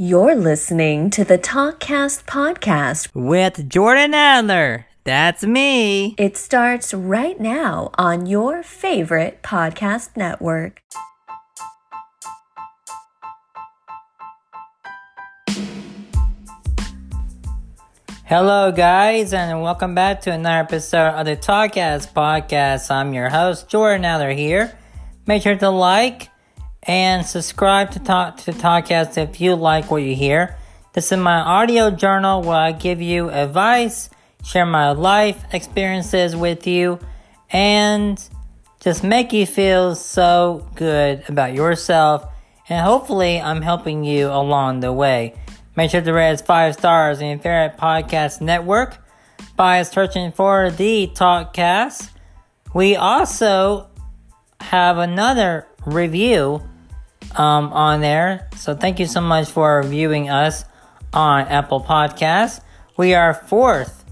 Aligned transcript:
You're 0.00 0.36
listening 0.36 1.10
to 1.10 1.24
the 1.24 1.36
TalkCast 1.36 2.22
podcast. 2.26 3.08
with 3.14 3.68
Jordan 3.68 4.14
Adler. 4.14 4.86
That's 5.02 5.42
me. 5.42 6.14
It 6.16 6.36
starts 6.36 6.94
right 6.94 7.40
now 7.40 7.90
on 7.98 8.26
your 8.26 8.62
favorite 8.62 9.42
podcast 9.42 10.16
network. 10.16 10.82
Hello, 18.22 18.70
guys, 18.70 19.32
and 19.32 19.62
welcome 19.62 19.96
back 19.96 20.20
to 20.20 20.30
another 20.30 20.60
episode 20.60 21.14
of 21.14 21.26
the 21.26 21.36
Talkcast 21.36 22.12
podcast. 22.12 22.88
I'm 22.88 23.12
your 23.14 23.30
host, 23.30 23.68
Jordan 23.68 24.04
Adler 24.04 24.30
here. 24.30 24.78
Make 25.26 25.42
sure 25.42 25.56
to 25.56 25.70
like 25.70 26.30
and 26.82 27.24
subscribe 27.24 27.90
to 27.92 27.98
Talk 28.00 28.38
to 28.38 28.52
Talkcast 28.52 29.18
if 29.18 29.40
you 29.40 29.54
like 29.54 29.90
what 29.90 30.02
you 30.02 30.14
hear. 30.14 30.56
This 30.94 31.12
is 31.12 31.18
my 31.18 31.38
audio 31.38 31.90
journal 31.90 32.42
where 32.42 32.56
I 32.56 32.72
give 32.72 33.00
you 33.00 33.30
advice, 33.30 34.10
share 34.44 34.66
my 34.66 34.92
life 34.92 35.44
experiences 35.52 36.34
with 36.34 36.66
you, 36.66 36.98
and 37.50 38.20
just 38.80 39.04
make 39.04 39.32
you 39.32 39.46
feel 39.46 39.94
so 39.94 40.68
good 40.74 41.22
about 41.28 41.54
yourself. 41.54 42.26
And 42.68 42.84
hopefully, 42.84 43.40
I'm 43.40 43.62
helping 43.62 44.02
you 44.02 44.28
along 44.28 44.80
the 44.80 44.92
way. 44.92 45.34
Make 45.76 45.92
sure 45.92 46.00
to 46.00 46.12
rate 46.12 46.40
five 46.40 46.74
stars 46.74 47.20
in 47.20 47.28
your 47.28 47.38
favorite 47.38 47.76
podcast 47.78 48.40
network 48.40 48.98
by 49.56 49.84
searching 49.84 50.32
for 50.32 50.72
the 50.72 51.08
Talkcast. 51.14 52.10
We 52.74 52.96
also 52.96 53.88
have 54.60 54.98
another 54.98 55.67
review 55.86 56.62
um, 57.36 57.72
on 57.72 58.00
there. 58.00 58.48
So 58.56 58.74
thank 58.74 58.98
you 58.98 59.06
so 59.06 59.20
much 59.20 59.50
for 59.50 59.78
reviewing 59.78 60.28
us 60.28 60.64
on 61.12 61.46
Apple 61.48 61.80
Podcasts. 61.80 62.60
We 62.96 63.14
are 63.14 63.34
fourth 63.34 64.04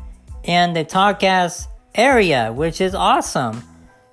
in 0.45 0.75
the 0.75 0.85
Talkcast 0.85 1.67
area, 1.95 2.53
which 2.53 2.81
is 2.81 2.95
awesome. 2.95 3.63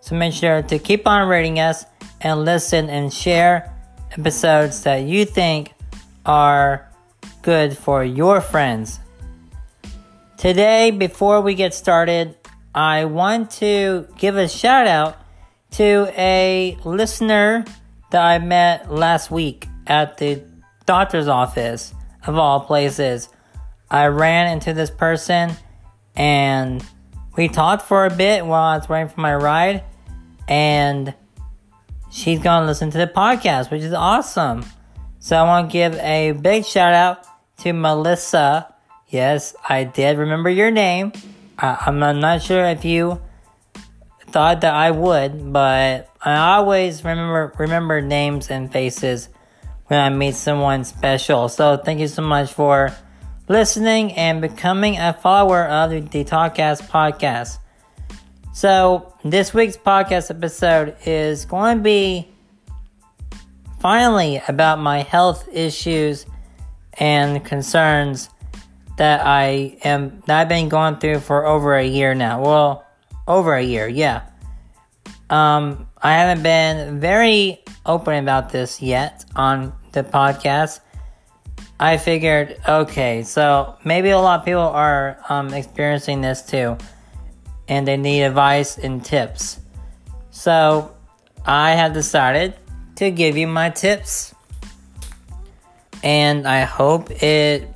So 0.01 0.15
make 0.15 0.33
sure 0.33 0.61
to 0.63 0.79
keep 0.79 1.07
on 1.07 1.27
rating 1.27 1.59
us 1.59 1.85
and 2.21 2.43
listen 2.43 2.89
and 2.89 3.13
share 3.13 3.73
episodes 4.11 4.83
that 4.83 5.03
you 5.03 5.25
think 5.25 5.73
are 6.25 6.89
good 7.41 7.77
for 7.77 8.03
your 8.03 8.41
friends. 8.41 8.99
Today, 10.37 10.91
before 10.91 11.41
we 11.41 11.55
get 11.55 11.73
started, 11.73 12.35
I 12.75 13.05
want 13.05 13.51
to 13.51 14.07
give 14.17 14.35
a 14.35 14.47
shout 14.47 14.87
out 14.87 15.17
to 15.73 16.11
a 16.17 16.77
listener 16.83 17.65
that 18.11 18.21
I 18.23 18.39
met 18.39 18.91
last 18.91 19.31
week 19.31 19.67
at 19.87 20.17
the 20.17 20.41
doctor's 20.85 21.27
office, 21.27 21.93
of 22.25 22.37
all 22.37 22.61
places. 22.61 23.29
I 23.89 24.05
ran 24.07 24.51
into 24.51 24.73
this 24.73 24.89
person 24.89 25.51
and 26.15 26.83
we 27.35 27.47
talked 27.47 27.83
for 27.83 28.05
a 28.05 28.13
bit 28.13 28.45
while 28.45 28.61
I 28.63 28.77
was 28.77 28.87
waiting 28.87 29.09
for 29.09 29.21
my 29.21 29.33
ride, 29.35 29.83
and 30.47 31.13
she's 32.11 32.39
gonna 32.39 32.67
listen 32.67 32.91
to 32.91 32.97
the 32.99 33.07
podcast, 33.07 33.71
which 33.71 33.81
is 33.81 33.93
awesome. 33.93 34.63
So 35.19 35.35
I 35.35 35.43
want 35.43 35.69
to 35.69 35.73
give 35.73 35.95
a 35.95 36.33
big 36.33 36.65
shout 36.65 36.93
out 36.93 37.25
to 37.59 37.73
Melissa. 37.73 38.71
Yes, 39.07 39.55
I 39.67 39.83
did 39.85 40.17
remember 40.19 40.49
your 40.49 40.69
name. 40.69 41.13
I, 41.57 41.77
I'm 41.87 41.97
not- 41.97 42.17
not 42.17 42.43
sure 42.43 42.65
if 42.65 42.85
you 42.85 43.19
thought 44.33 44.61
that 44.61 44.73
I 44.73 44.89
would, 44.89 45.53
but 45.53 46.09
I 46.19 46.55
always 46.55 47.05
remember 47.05 47.53
remember 47.59 48.01
names 48.01 48.49
and 48.49 48.71
faces 48.71 49.29
when 49.87 49.99
I 49.99 50.09
meet 50.09 50.33
someone 50.33 50.83
special. 50.85 51.49
So 51.49 51.77
thank 51.77 51.99
you 51.99 52.07
so 52.07 52.23
much 52.23 52.51
for 52.51 52.91
listening 53.47 54.13
and 54.13 54.41
becoming 54.41 54.97
a 54.97 55.13
follower 55.13 55.65
of 55.65 55.91
the, 55.91 55.99
the 55.99 56.23
Talkcast 56.23 56.89
podcast. 56.89 57.59
So 58.53 59.13
this 59.23 59.53
week's 59.53 59.77
podcast 59.77 60.31
episode 60.31 60.95
is 61.05 61.45
going 61.45 61.77
to 61.77 61.83
be 61.83 62.27
finally 63.79 64.41
about 64.47 64.79
my 64.79 65.03
health 65.03 65.47
issues 65.53 66.25
and 66.93 67.45
concerns 67.45 68.29
that 68.97 69.25
I 69.25 69.77
am 69.83 70.23
that 70.25 70.41
I've 70.41 70.49
been 70.49 70.69
going 70.69 70.97
through 70.97 71.19
for 71.19 71.45
over 71.45 71.75
a 71.75 71.85
year 71.85 72.15
now. 72.15 72.41
Well, 72.41 72.85
over 73.27 73.53
a 73.55 73.63
year, 73.63 73.87
yeah. 73.87 74.23
Um, 75.33 75.87
I 75.97 76.13
haven't 76.13 76.43
been 76.43 76.99
very 76.99 77.63
open 77.87 78.21
about 78.21 78.51
this 78.51 78.83
yet 78.83 79.25
on 79.35 79.73
the 79.91 80.03
podcast. 80.03 80.79
I 81.79 81.97
figured, 81.97 82.61
okay, 82.69 83.23
so 83.23 83.75
maybe 83.83 84.11
a 84.11 84.19
lot 84.19 84.41
of 84.41 84.45
people 84.45 84.61
are 84.61 85.17
um, 85.29 85.51
experiencing 85.51 86.21
this 86.21 86.43
too, 86.43 86.77
and 87.67 87.87
they 87.87 87.97
need 87.97 88.21
advice 88.21 88.77
and 88.77 89.03
tips. 89.03 89.59
So 90.29 90.93
I 91.47 91.71
have 91.71 91.93
decided 91.93 92.53
to 92.97 93.09
give 93.09 93.35
you 93.35 93.47
my 93.47 93.71
tips, 93.71 94.35
and 96.03 96.47
I 96.47 96.61
hope 96.61 97.09
it 97.23 97.67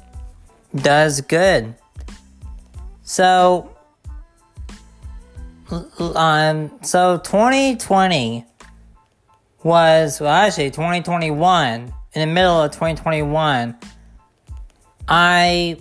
does 0.76 1.22
good. 1.22 1.74
So, 3.02 3.76
um, 5.70 6.72
so 6.82 7.18
2020 7.18 8.46
was 9.64 10.22
well, 10.22 10.30
actually 10.30 10.72
2021. 10.72 11.94
In 12.14 12.28
the 12.28 12.34
middle 12.34 12.62
of 12.62 12.72
2021, 12.72 13.76
I 15.08 15.78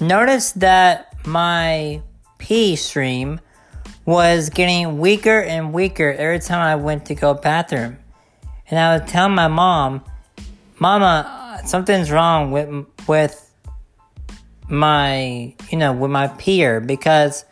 noticed 0.00 0.60
that 0.60 1.14
my 1.26 2.00
pee 2.38 2.76
stream 2.76 3.40
was 4.06 4.48
getting 4.48 4.98
weaker 4.98 5.42
and 5.42 5.74
weaker 5.74 6.10
every 6.12 6.38
time 6.38 6.60
I 6.60 6.76
went 6.76 7.06
to 7.06 7.14
go 7.14 7.34
bathroom, 7.34 7.98
and 8.70 8.78
I 8.78 8.96
would 8.96 9.08
tell 9.08 9.28
my 9.28 9.48
mom, 9.48 10.02
"Mama, 10.78 11.60
something's 11.66 12.10
wrong 12.10 12.50
with 12.52 12.86
with." 13.06 13.44
my 14.70 15.54
you 15.70 15.78
know 15.78 15.92
with 15.92 16.10
my 16.10 16.28
peer 16.28 16.78
because 16.80 17.44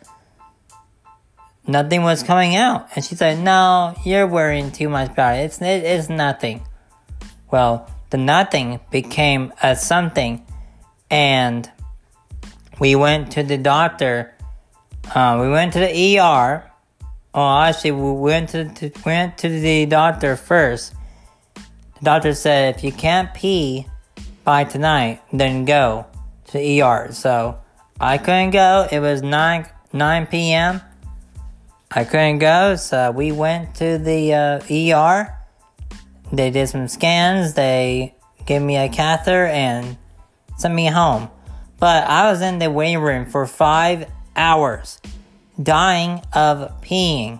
nothing 1.67 2.03
was 2.03 2.23
coming 2.23 2.55
out 2.55 2.87
and 2.95 3.03
she 3.03 3.15
said 3.15 3.39
no 3.39 3.95
you're 4.05 4.27
worrying 4.27 4.71
too 4.71 4.89
much 4.89 5.11
about 5.11 5.35
it 5.35 5.41
it's, 5.41 5.61
it, 5.61 5.83
it's 5.83 6.09
nothing 6.09 6.65
well 7.51 7.89
the 8.09 8.17
nothing 8.17 8.79
became 8.91 9.53
a 9.61 9.75
something 9.75 10.45
and 11.09 11.69
we 12.79 12.95
went 12.95 13.31
to 13.31 13.43
the 13.43 13.57
doctor 13.57 14.33
uh, 15.13 15.37
we 15.41 15.49
went 15.49 15.73
to 15.73 15.79
the 15.79 16.19
er 16.19 16.71
oh 17.33 17.59
actually 17.59 17.91
we 17.91 18.11
went 18.11 18.49
to, 18.49 18.69
to 18.69 18.91
went 19.05 19.37
to 19.37 19.49
the 19.49 19.85
doctor 19.85 20.35
first 20.35 20.93
the 21.55 22.03
doctor 22.03 22.33
said 22.33 22.75
if 22.75 22.83
you 22.83 22.91
can't 22.91 23.33
pee 23.33 23.87
by 24.43 24.63
tonight 24.63 25.21
then 25.33 25.65
go 25.65 26.05
to 26.47 26.81
ER. 26.81 27.11
So 27.11 27.59
I 27.99 28.17
couldn't 28.17 28.51
go. 28.51 28.87
It 28.91 28.99
was 28.99 29.21
9 29.21 29.67
9 29.93 30.27
p.m. 30.27 30.81
I 31.89 32.03
couldn't 32.03 32.39
go, 32.39 32.75
so 32.75 33.11
we 33.11 33.31
went 33.31 33.75
to 33.75 33.97
the 33.97 34.33
uh, 34.33 34.59
ER. 34.69 35.33
They 36.33 36.51
did 36.51 36.67
some 36.67 36.89
scans. 36.89 37.53
They 37.53 38.13
gave 38.45 38.61
me 38.61 38.75
a 38.75 38.89
catheter 38.89 39.45
and 39.45 39.97
sent 40.57 40.73
me 40.73 40.87
home. 40.87 41.29
But 41.79 42.05
I 42.07 42.29
was 42.29 42.41
in 42.41 42.59
the 42.59 42.69
waiting 42.69 42.99
room 42.99 43.25
for 43.25 43.47
five 43.47 44.11
hours, 44.35 44.99
dying 45.61 46.21
of 46.33 46.81
peeing. 46.81 47.39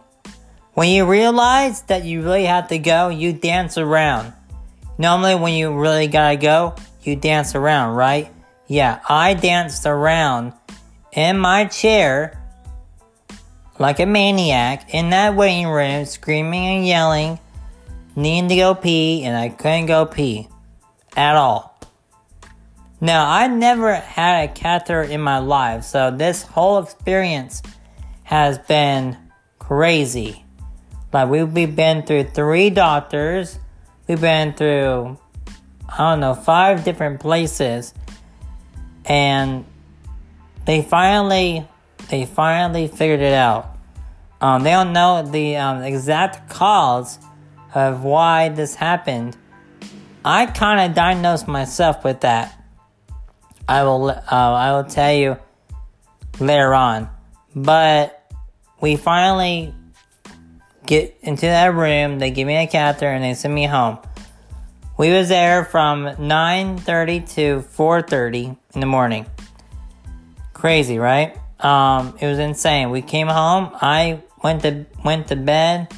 When 0.74 0.90
you 0.90 1.06
realize 1.06 1.82
that 1.84 2.06
you 2.06 2.22
really 2.22 2.46
have 2.46 2.70
to 2.70 2.78
go, 2.78 3.10
you 3.10 3.34
dance 3.34 3.78
around. 3.78 4.32
Normally, 4.98 5.36
when 5.36 5.56
you 5.56 5.78
really 5.78 6.08
gotta 6.08 6.38
go, 6.38 6.76
you 7.04 7.16
dance 7.16 7.54
around, 7.54 7.96
right? 7.96 8.32
Yeah, 8.68 9.00
I 9.10 9.34
danced 9.34 9.86
around 9.86 10.54
in 11.12 11.38
my 11.38 11.66
chair 11.66 12.42
like 13.80 14.00
a 14.00 14.06
maniac 14.06 14.94
in 14.94 15.12
that 15.12 15.36
waiting 15.36 15.68
room, 15.68 16.06
screaming 16.06 16.66
and 16.66 16.88
yelling, 16.88 17.40
needing 18.16 18.50
to 18.50 18.56
go 18.56 18.76
pee, 18.76 19.24
and 19.24 19.36
I 19.36 19.50
couldn't 19.50 19.86
go 19.88 20.06
pee 20.06 20.48
at 21.16 21.36
all. 21.36 21.80
Now, 23.00 23.30
I 23.30 23.48
never 23.48 23.94
had 23.96 24.50
a 24.50 24.54
catheter 24.54 25.04
in 25.04 25.22
my 25.22 25.38
life, 25.38 25.84
so 25.84 26.10
this 26.10 26.42
whole 26.42 26.80
experience 26.80 27.62
has 28.24 28.58
been 28.58 29.16
crazy. 29.60 30.44
Like, 31.14 31.30
we've 31.30 31.52
we've 31.52 31.76
been 31.76 32.04
through 32.04 32.26
three 32.26 32.70
doctors, 32.70 33.60
we've 34.08 34.20
been 34.20 34.54
through, 34.54 35.18
I 35.88 35.98
don't 35.98 36.20
know, 36.20 36.34
five 36.34 36.84
different 36.84 37.20
places 37.20 37.94
and 39.08 39.66
they 40.66 40.82
finally 40.82 41.68
they 42.10 42.26
finally 42.26 42.88
figured 42.88 43.22
it 43.22 43.34
out. 43.34 43.78
Um, 44.40 44.64
they 44.64 44.72
don't 44.72 44.94
know 44.94 45.24
the 45.24 45.58
um, 45.58 45.82
exact 45.82 46.50
cause 46.50 47.20
of 47.74 48.04
why 48.04 48.50
this 48.50 48.76
happened. 48.76 49.36
I 50.24 50.46
kind 50.46 50.90
of 50.90 50.96
diagnosed 50.96 51.48
myself 51.48 52.04
with 52.04 52.22
that. 52.22 52.54
I 53.68 53.84
will, 53.84 54.10
uh, 54.10 54.22
I 54.30 54.72
will 54.74 54.86
tell 54.86 55.14
you 55.14 55.38
later 56.40 56.74
on. 56.74 57.10
But 57.56 58.32
we 58.80 58.96
finally 58.96 59.74
get 60.86 61.18
into 61.22 61.48
that 61.48 61.74
room. 61.74 62.20
They 62.20 62.32
give 62.32 62.48
me 62.48 62.56
a 62.56 62.68
catheter 62.68 63.08
and 63.08 63.24
they 63.24 63.34
send 63.34 63.54
me 63.54 63.66
home. 63.66 63.98
We 64.98 65.12
was 65.12 65.30
there 65.30 65.64
from 65.64 66.06
9:30 66.06 67.20
to 67.36 67.62
4:30 67.62 68.58
in 68.74 68.80
the 68.80 68.88
morning. 68.88 69.28
Crazy, 70.54 70.98
right? 70.98 71.38
Um, 71.60 72.18
it 72.20 72.28
was 72.28 72.40
insane. 72.40 72.92
We 72.92 73.02
came 73.02 73.28
home. 73.28 73.72
I 73.74 74.22
went 74.44 74.62
to 74.62 74.86
went 75.04 75.28
to 75.30 75.36
bed 75.36 75.94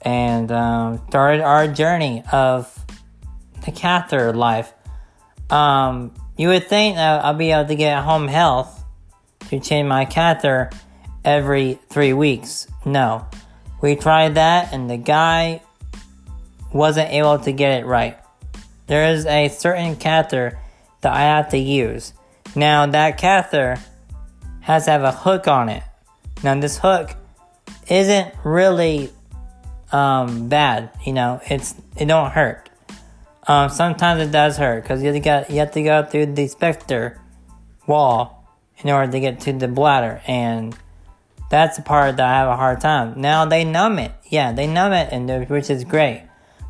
and 0.00 0.50
um, 0.52 1.02
started 1.08 1.42
our 1.42 1.68
journey 1.68 2.22
of 2.32 2.72
the 3.64 3.72
catheter 3.72 4.32
life. 4.32 4.72
Um, 5.50 6.14
you 6.36 6.48
would 6.48 6.68
think 6.68 6.96
I'll 6.98 7.34
be 7.34 7.52
able 7.52 7.68
to 7.68 7.74
get 7.74 8.02
home 8.02 8.28
health 8.28 8.84
to 9.50 9.60
change 9.60 9.86
my 9.86 10.04
catheter 10.04 10.70
every 11.24 11.78
three 11.88 12.12
weeks. 12.12 12.66
No, 12.84 13.26
we 13.82 13.96
tried 13.96 14.34
that, 14.34 14.72
and 14.72 14.88
the 14.90 14.96
guy 14.96 15.62
wasn't 16.72 17.10
able 17.10 17.38
to 17.38 17.52
get 17.52 17.80
it 17.80 17.86
right. 17.86 18.18
There 18.86 19.12
is 19.12 19.24
a 19.26 19.48
certain 19.48 19.96
catheter 19.96 20.58
that 21.00 21.12
I 21.12 21.20
have 21.20 21.50
to 21.50 21.58
use. 21.58 22.12
Now, 22.54 22.86
that 22.86 23.16
catheter 23.18 23.78
has 24.64 24.86
to 24.86 24.90
have 24.90 25.02
a 25.02 25.12
hook 25.12 25.46
on 25.46 25.68
it. 25.68 25.82
Now, 26.42 26.58
this 26.58 26.78
hook 26.78 27.14
isn't 27.88 28.34
really 28.44 29.10
um, 29.92 30.48
bad, 30.48 30.90
you 31.04 31.12
know, 31.12 31.40
it's 31.48 31.74
it 31.96 32.06
don't 32.06 32.30
hurt. 32.30 32.68
Um, 33.46 33.68
sometimes 33.68 34.22
it 34.22 34.32
does 34.32 34.56
hurt 34.56 34.82
because 34.82 35.02
you, 35.02 35.12
have 35.12 35.50
you 35.50 35.58
have 35.58 35.72
to 35.72 35.82
go 35.82 36.04
through 36.04 36.34
the 36.34 36.48
specter 36.48 37.20
wall 37.86 38.48
in 38.78 38.90
order 38.90 39.12
to 39.12 39.20
get 39.20 39.40
to 39.40 39.52
the 39.52 39.68
bladder, 39.68 40.22
and 40.26 40.76
that's 41.50 41.76
the 41.76 41.82
part 41.82 42.16
that 42.16 42.26
I 42.26 42.38
have 42.38 42.48
a 42.48 42.56
hard 42.56 42.80
time. 42.80 43.20
Now 43.20 43.44
they 43.44 43.64
numb 43.64 43.98
it, 43.98 44.12
yeah, 44.24 44.52
they 44.52 44.66
numb 44.66 44.92
it, 44.92 45.10
and 45.12 45.48
which 45.48 45.70
is 45.70 45.84
great. 45.84 46.24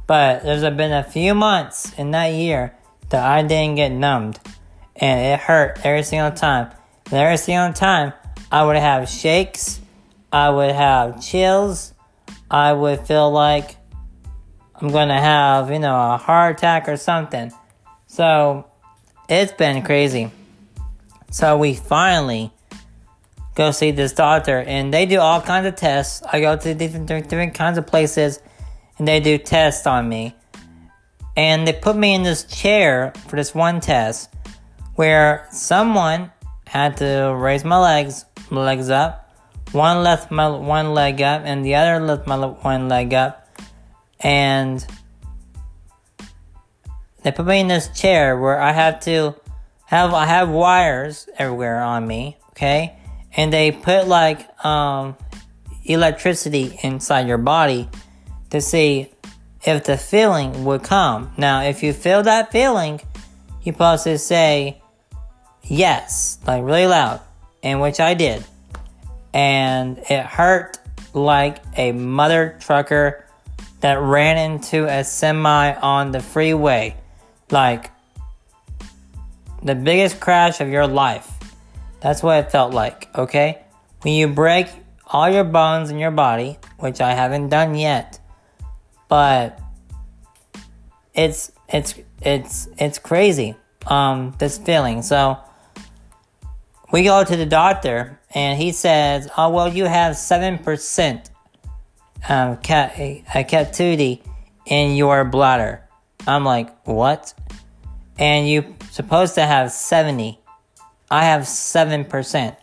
But 0.06 0.42
there's 0.42 0.62
been 0.62 0.92
a 0.92 1.04
few 1.04 1.34
months 1.34 1.96
in 1.98 2.10
that 2.10 2.34
year 2.34 2.76
that 3.08 3.24
I 3.24 3.42
didn't 3.42 3.76
get 3.76 3.90
numbed. 3.90 4.38
And 4.96 5.20
it 5.20 5.40
hurt 5.40 5.80
every 5.84 6.02
single 6.02 6.30
time. 6.30 6.70
And 7.10 7.38
the 7.38 7.54
only 7.54 7.74
time, 7.74 8.12
I 8.50 8.64
would 8.64 8.76
have 8.76 9.08
shakes, 9.08 9.80
I 10.32 10.50
would 10.50 10.74
have 10.74 11.22
chills, 11.22 11.92
I 12.50 12.72
would 12.72 13.00
feel 13.06 13.30
like 13.30 13.76
I'm 14.74 14.88
gonna 14.88 15.20
have, 15.20 15.70
you 15.70 15.78
know, 15.78 15.94
a 15.94 16.16
heart 16.16 16.58
attack 16.58 16.88
or 16.88 16.96
something. 16.96 17.52
So 18.06 18.66
it's 19.28 19.52
been 19.52 19.82
crazy. 19.82 20.30
So 21.30 21.58
we 21.58 21.74
finally 21.74 22.52
go 23.54 23.70
see 23.70 23.90
this 23.90 24.12
doctor, 24.12 24.60
and 24.60 24.92
they 24.92 25.06
do 25.06 25.20
all 25.20 25.40
kinds 25.40 25.66
of 25.66 25.76
tests. 25.76 26.22
I 26.32 26.40
go 26.40 26.56
to 26.56 26.74
different 26.74 27.06
different 27.06 27.54
kinds 27.54 27.78
of 27.78 27.86
places 27.86 28.40
and 28.98 29.08
they 29.08 29.20
do 29.20 29.38
tests 29.38 29.86
on 29.86 30.08
me. 30.08 30.34
And 31.36 31.66
they 31.66 31.72
put 31.72 31.96
me 31.96 32.14
in 32.14 32.22
this 32.22 32.44
chair 32.44 33.12
for 33.26 33.36
this 33.36 33.54
one 33.54 33.80
test 33.80 34.32
where 34.94 35.48
someone 35.50 36.30
had 36.82 36.96
to 36.98 37.34
raise 37.36 37.64
my 37.64 37.78
legs, 37.78 38.24
legs 38.50 38.90
up. 38.90 39.30
One 39.72 40.02
left 40.02 40.30
my 40.30 40.48
one 40.48 40.94
leg 40.94 41.22
up, 41.22 41.42
and 41.44 41.64
the 41.64 41.74
other 41.76 42.04
left 42.04 42.26
my 42.26 42.36
one 42.36 42.88
leg 42.88 43.14
up. 43.14 43.48
And 44.20 44.84
they 47.22 47.32
put 47.32 47.46
me 47.46 47.60
in 47.60 47.68
this 47.68 47.88
chair 47.88 48.38
where 48.38 48.60
I 48.60 48.72
have 48.72 49.00
to 49.00 49.34
have 49.86 50.12
I 50.12 50.26
have 50.26 50.48
wires 50.48 51.28
everywhere 51.38 51.82
on 51.82 52.06
me, 52.06 52.36
okay? 52.50 52.98
And 53.36 53.52
they 53.52 53.72
put 53.72 54.06
like 54.06 54.64
um 54.64 55.16
electricity 55.84 56.78
inside 56.82 57.26
your 57.26 57.38
body 57.38 57.88
to 58.50 58.60
see 58.60 59.10
if 59.64 59.84
the 59.84 59.96
feeling 59.96 60.64
would 60.64 60.82
come. 60.82 61.32
Now, 61.36 61.62
if 61.62 61.82
you 61.82 61.92
feel 61.92 62.22
that 62.22 62.52
feeling, 62.52 63.00
you're 63.62 63.74
supposed 63.74 64.04
to 64.04 64.18
say 64.18 64.82
yes, 65.64 66.38
like 66.46 66.64
really 66.64 66.86
loud, 66.86 67.20
and 67.62 67.80
which 67.80 68.00
I 68.00 68.14
did. 68.14 68.44
And 69.32 69.98
it 69.98 70.24
hurt 70.24 70.78
like 71.12 71.58
a 71.76 71.92
mother 71.92 72.56
trucker 72.60 73.24
that 73.80 74.00
ran 74.00 74.38
into 74.38 74.86
a 74.86 75.04
semi 75.04 75.74
on 75.74 76.12
the 76.12 76.20
freeway. 76.20 76.96
Like 77.50 77.90
the 79.62 79.74
biggest 79.74 80.20
crash 80.20 80.60
of 80.60 80.68
your 80.68 80.86
life. 80.86 81.30
That's 82.00 82.22
what 82.22 82.44
it 82.44 82.52
felt 82.52 82.74
like, 82.74 83.08
okay? 83.16 83.62
When 84.02 84.14
you 84.14 84.28
break 84.28 84.68
all 85.06 85.28
your 85.28 85.44
bones 85.44 85.90
in 85.90 85.98
your 85.98 86.10
body, 86.10 86.58
which 86.78 87.00
I 87.00 87.14
haven't 87.14 87.48
done 87.48 87.74
yet, 87.74 88.20
but 89.08 89.58
it's 91.14 91.52
it's 91.68 91.94
it's 92.20 92.68
it's 92.76 92.98
crazy 92.98 93.54
um 93.86 94.34
this 94.38 94.58
feeling 94.58 95.02
so 95.02 95.38
we 96.94 97.02
go 97.02 97.24
to 97.24 97.36
the 97.36 97.44
doctor 97.44 98.20
and 98.34 98.56
he 98.56 98.70
says 98.70 99.28
oh 99.36 99.48
well 99.50 99.66
you 99.66 99.84
have 99.84 100.14
7% 100.14 101.28
um 102.28 102.56
cat 102.58 102.94
a 102.96 103.44
captivity 103.48 104.22
in 104.64 104.94
your 104.94 105.24
bladder. 105.24 105.82
I'm 106.24 106.44
like 106.44 106.86
what? 106.86 107.34
And 108.16 108.48
you 108.48 108.76
supposed 108.92 109.34
to 109.34 109.42
have 109.44 109.72
70 109.72 110.38
i 111.10 111.24
have 111.24 111.42
7% 111.42 112.56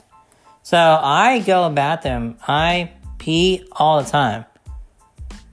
so 0.64 0.78
i 0.78 1.40
go 1.40 1.68
to 1.68 1.76
bathroom. 1.76 2.38
I 2.48 2.94
pee 3.20 3.66
all 3.74 4.02
the 4.02 4.10
time. 4.10 4.46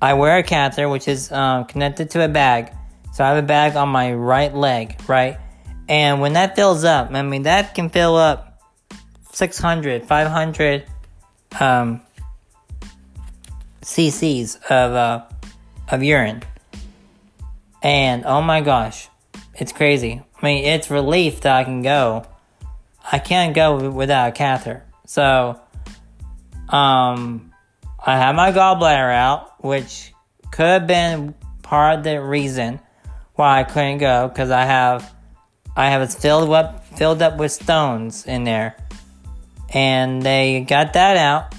I 0.00 0.14
wear 0.14 0.38
a 0.38 0.44
catheter, 0.44 0.88
which 0.88 1.08
is 1.08 1.32
um, 1.32 1.64
connected 1.64 2.10
to 2.10 2.24
a 2.24 2.28
bag. 2.28 2.72
So 3.12 3.24
I 3.24 3.30
have 3.30 3.42
a 3.42 3.46
bag 3.46 3.74
on 3.74 3.88
my 3.88 4.14
right 4.14 4.54
leg, 4.54 5.00
right? 5.08 5.36
And 5.88 6.20
when 6.20 6.34
that 6.34 6.54
fills 6.54 6.84
up, 6.84 7.12
I 7.12 7.22
mean, 7.22 7.42
that 7.42 7.74
can 7.74 7.90
fill 7.90 8.14
up 8.14 8.47
600, 9.38 10.04
500 10.04 10.84
um, 11.60 12.00
cc's 13.82 14.56
of, 14.68 14.92
uh, 14.92 15.24
of 15.92 16.02
urine. 16.02 16.42
And 17.80 18.24
oh 18.26 18.42
my 18.42 18.62
gosh, 18.62 19.08
it's 19.54 19.70
crazy. 19.70 20.20
I 20.42 20.44
mean, 20.44 20.64
it's 20.64 20.90
relief 20.90 21.42
that 21.42 21.54
I 21.54 21.62
can 21.62 21.82
go. 21.82 22.26
I 23.12 23.20
can't 23.20 23.54
go 23.54 23.88
without 23.90 24.30
a 24.30 24.32
catheter. 24.32 24.82
So, 25.06 25.60
um, 26.68 27.52
I 28.04 28.16
had 28.16 28.34
my 28.34 28.50
gallbladder 28.50 29.14
out, 29.14 29.64
which 29.64 30.12
could 30.50 30.66
have 30.66 30.86
been 30.88 31.36
part 31.62 31.98
of 31.98 32.02
the 32.02 32.20
reason 32.20 32.80
why 33.34 33.60
I 33.60 33.62
couldn't 33.62 33.98
go 33.98 34.26
because 34.26 34.50
I 34.50 34.64
have 34.64 35.14
I 35.76 35.90
have 35.90 36.02
it 36.02 36.10
filled 36.12 36.50
up 36.50 36.84
filled 36.96 37.22
up 37.22 37.36
with 37.36 37.52
stones 37.52 38.26
in 38.26 38.42
there, 38.42 38.76
and 39.70 40.22
they 40.22 40.60
got 40.60 40.94
that 40.94 41.16
out. 41.16 41.54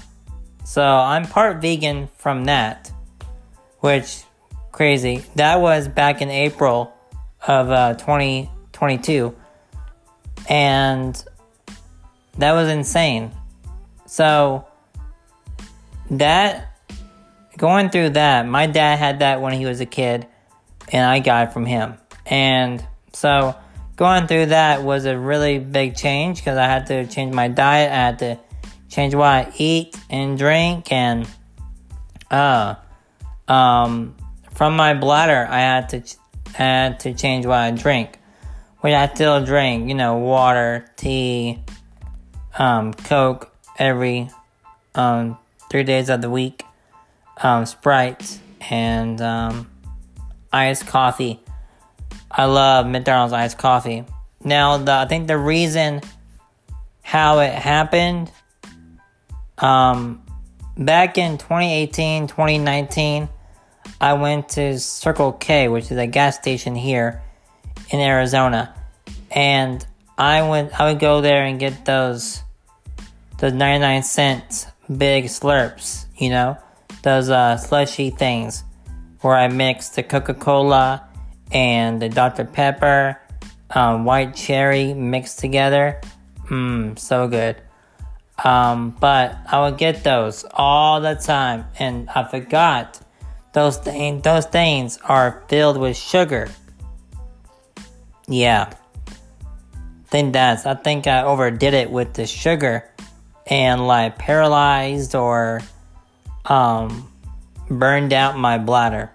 So 0.64 0.82
I'm 0.82 1.26
part 1.26 1.60
vegan 1.60 2.08
from 2.16 2.44
that, 2.44 2.92
which 3.80 4.22
crazy. 4.72 5.24
That 5.36 5.60
was 5.60 5.88
back 5.88 6.22
in 6.22 6.30
April 6.30 6.92
of 7.46 7.70
uh, 7.70 7.94
2022, 7.94 9.34
and 10.48 11.24
that 12.38 12.52
was 12.52 12.68
insane. 12.68 13.32
So 14.06 14.66
that 16.10 16.78
going 17.56 17.90
through 17.90 18.10
that, 18.10 18.46
my 18.46 18.66
dad 18.66 18.96
had 18.96 19.20
that 19.20 19.40
when 19.40 19.52
he 19.52 19.66
was 19.66 19.80
a 19.80 19.86
kid, 19.86 20.26
and 20.92 21.04
I 21.04 21.20
got 21.20 21.48
it 21.48 21.52
from 21.52 21.66
him. 21.66 21.94
And 22.26 22.84
so 23.12 23.54
going 24.00 24.26
through 24.26 24.46
that 24.46 24.82
was 24.82 25.04
a 25.04 25.16
really 25.16 25.58
big 25.58 25.94
change 25.94 26.38
because 26.38 26.56
I 26.56 26.64
had 26.64 26.86
to 26.86 27.06
change 27.06 27.34
my 27.34 27.48
diet. 27.48 27.92
I 27.92 27.94
had 27.94 28.18
to 28.20 28.38
change 28.88 29.14
what 29.14 29.26
I 29.26 29.52
eat 29.58 29.94
and 30.08 30.38
drink, 30.38 30.90
and 30.90 31.28
uh, 32.30 32.76
um, 33.46 34.16
from 34.52 34.74
my 34.74 34.94
bladder, 34.94 35.46
I 35.50 35.60
had 35.60 35.90
to 35.90 36.02
I 36.58 36.62
had 36.62 37.00
to 37.00 37.12
change 37.12 37.44
what 37.44 37.58
I 37.58 37.72
drink. 37.72 38.18
Which 38.80 38.94
I 38.94 39.06
still 39.12 39.44
drink, 39.44 39.90
you 39.90 39.94
know, 39.94 40.16
water, 40.16 40.86
tea, 40.96 41.62
um, 42.58 42.94
Coke 42.94 43.54
every 43.78 44.30
um, 44.94 45.36
three 45.70 45.82
days 45.82 46.08
of 46.08 46.22
the 46.22 46.30
week, 46.30 46.64
um, 47.42 47.66
Sprite, 47.66 48.40
and 48.70 49.20
um, 49.20 49.70
iced 50.50 50.86
coffee. 50.86 51.42
I 52.30 52.44
love 52.44 52.86
McDonald's 52.86 53.32
iced 53.32 53.58
coffee. 53.58 54.04
Now, 54.44 54.78
the, 54.78 54.92
I 54.92 55.06
think 55.06 55.26
the 55.26 55.36
reason 55.36 56.00
how 57.02 57.40
it 57.40 57.52
happened, 57.52 58.30
um, 59.58 60.22
back 60.78 61.18
in 61.18 61.38
2018, 61.38 62.28
2019, 62.28 63.28
I 64.00 64.12
went 64.14 64.50
to 64.50 64.78
Circle 64.78 65.32
K, 65.32 65.68
which 65.68 65.90
is 65.90 65.98
a 65.98 66.06
gas 66.06 66.36
station 66.36 66.74
here 66.74 67.22
in 67.90 68.00
Arizona, 68.00 68.74
and 69.30 69.84
I 70.16 70.48
went. 70.48 70.78
I 70.78 70.90
would 70.90 71.00
go 71.00 71.20
there 71.20 71.44
and 71.44 71.58
get 71.58 71.84
those, 71.84 72.42
the 73.38 73.50
ninety 73.50 73.80
nine 73.80 74.02
cent 74.02 74.68
big 74.96 75.24
slurps. 75.24 76.06
You 76.16 76.30
know, 76.30 76.58
those 77.02 77.28
uh, 77.28 77.56
slushy 77.56 78.10
things, 78.10 78.64
where 79.20 79.36
I 79.36 79.48
mix 79.48 79.90
the 79.90 80.02
Coca 80.02 80.34
Cola 80.34 81.09
and 81.50 82.00
the 82.00 82.08
Dr 82.08 82.44
Pepper, 82.44 83.20
um, 83.70 84.04
white 84.04 84.34
cherry 84.34 84.94
mixed 84.94 85.38
together. 85.38 86.00
Mmm, 86.46 86.98
so 86.98 87.28
good. 87.28 87.56
Um, 88.42 88.96
but 88.98 89.36
I 89.46 89.60
would 89.60 89.78
get 89.78 90.02
those 90.02 90.44
all 90.52 91.00
the 91.00 91.14
time, 91.14 91.66
and 91.78 92.08
I 92.10 92.24
forgot 92.24 93.00
those 93.52 93.76
things. 93.76 94.22
Those 94.22 94.46
things 94.46 94.98
are 95.04 95.44
filled 95.48 95.76
with 95.76 95.96
sugar. 95.96 96.48
Yeah, 98.26 98.72
think 100.10 100.32
that's. 100.32 100.66
I 100.66 100.74
think 100.74 101.06
I 101.06 101.22
overdid 101.22 101.74
it 101.74 101.90
with 101.90 102.14
the 102.14 102.26
sugar, 102.26 102.88
and 103.46 103.86
like 103.86 104.18
paralyzed 104.18 105.14
or 105.14 105.62
um, 106.44 107.10
burned 107.68 108.12
out 108.12 108.36
my 108.36 108.58
bladder, 108.58 109.10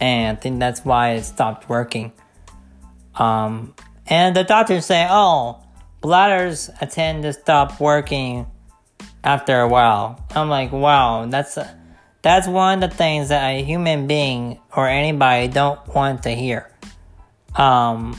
and 0.00 0.36
I 0.36 0.40
think 0.40 0.60
that's 0.60 0.84
why 0.84 1.10
it 1.12 1.24
stopped 1.24 1.68
working. 1.68 2.12
Um, 3.14 3.74
and 4.06 4.36
the 4.36 4.44
doctors 4.44 4.86
say, 4.86 5.06
"Oh, 5.08 5.62
bladders 6.00 6.70
tend 6.90 7.22
to 7.24 7.32
stop 7.32 7.80
working." 7.80 8.46
after 9.26 9.60
a 9.60 9.68
while. 9.68 10.24
I'm 10.34 10.48
like, 10.48 10.70
wow, 10.70 11.26
that's 11.26 11.56
a, 11.56 11.76
that's 12.22 12.46
one 12.46 12.82
of 12.82 12.90
the 12.90 12.96
things 12.96 13.28
that 13.28 13.42
a 13.42 13.62
human 13.62 14.06
being 14.06 14.60
or 14.74 14.88
anybody 14.88 15.48
don't 15.48 15.86
want 15.94 16.22
to 16.22 16.30
hear. 16.30 16.70
Um, 17.56 18.18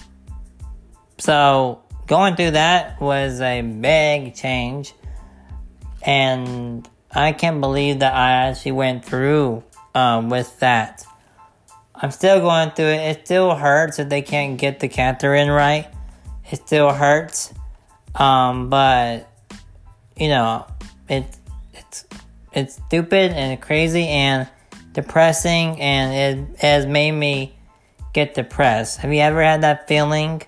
so 1.18 1.82
going 2.08 2.36
through 2.36 2.52
that 2.52 3.00
was 3.00 3.40
a 3.40 3.62
big 3.62 4.36
change, 4.36 4.94
and 6.02 6.88
I 7.12 7.32
can't 7.32 7.62
believe 7.62 8.00
that 8.00 8.14
I 8.14 8.50
actually 8.50 8.74
went 8.74 9.06
through 9.06 9.64
um, 9.96 10.30
with 10.30 10.60
that. 10.60 11.06
I'm 12.00 12.12
still 12.12 12.40
going 12.40 12.72
through 12.72 12.86
it. 12.86 13.18
It 13.18 13.26
still 13.26 13.56
hurts 13.56 13.98
if 14.00 14.10
they 14.10 14.22
can't 14.22 14.58
get 14.58 14.80
the 14.80 14.88
catheter 14.88 15.34
in 15.34 15.50
right. 15.50 15.88
It 16.50 16.58
still 16.58 16.94
hurts, 16.94 17.54
um, 18.16 18.70
but 18.70 19.30
you 20.16 20.30
know 20.30 20.66
it 21.10 21.26
it's 21.74 22.06
it's 22.54 22.76
stupid 22.88 23.32
and 23.32 23.62
crazy 23.62 24.08
and 24.08 24.48
depressing 24.94 25.80
and 25.80 26.40
it 26.40 26.60
has 26.60 26.86
made 26.86 27.12
me 27.12 27.56
get 28.14 28.34
depressed. 28.34 29.00
Have 29.00 29.14
you 29.14 29.20
ever 29.20 29.44
had 29.44 29.62
that 29.62 29.88
feeling 29.88 30.42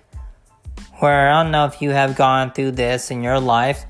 where 0.98 1.30
I 1.30 1.42
don't 1.42 1.52
know 1.52 1.66
if 1.66 1.82
you 1.82 1.90
have 1.90 2.16
gone 2.16 2.52
through 2.52 2.72
this 2.72 3.10
in 3.10 3.22
your 3.22 3.40
life, 3.40 3.84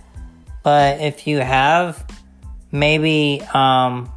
but 0.62 1.00
if 1.00 1.26
you 1.26 1.38
have, 1.38 2.04
maybe 2.72 3.42
um 3.54 4.10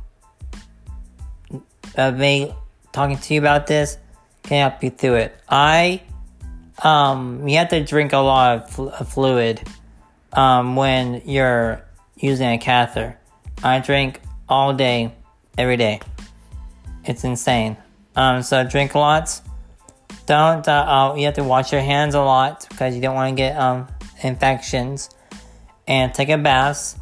uh, 1.95 2.11
talking 2.93 3.17
to 3.17 3.33
you 3.33 3.39
about 3.39 3.67
this 3.67 3.97
can 4.43 4.69
help 4.69 4.83
you 4.83 4.89
through 4.89 5.15
it. 5.15 5.37
I 5.49 6.01
um 6.81 7.47
you 7.47 7.57
have 7.57 7.69
to 7.69 7.83
drink 7.83 8.13
a 8.13 8.19
lot 8.19 8.57
of, 8.57 8.69
fl- 8.69 8.89
of 8.89 9.09
fluid 9.09 9.61
um 10.31 10.75
when 10.75 11.21
you're 11.25 11.83
using 12.15 12.47
a 12.47 12.57
catheter. 12.57 13.17
I 13.61 13.79
drink 13.79 14.21
all 14.47 14.73
day, 14.73 15.13
every 15.57 15.77
day. 15.77 15.99
It's 17.05 17.23
insane. 17.23 17.77
Um, 18.15 18.43
so 18.43 18.63
drink 18.63 18.95
lots. 18.95 19.41
Don't. 20.25 20.67
Uh, 20.67 20.71
uh, 20.71 21.15
you 21.15 21.25
have 21.25 21.33
to 21.35 21.43
wash 21.43 21.71
your 21.71 21.81
hands 21.81 22.15
a 22.15 22.21
lot 22.21 22.65
because 22.69 22.95
you 22.95 23.01
don't 23.01 23.15
want 23.15 23.31
to 23.31 23.35
get 23.35 23.57
um 23.57 23.87
infections. 24.21 25.09
And 25.85 26.13
take 26.13 26.29
a 26.29 26.37
bath. 26.37 26.97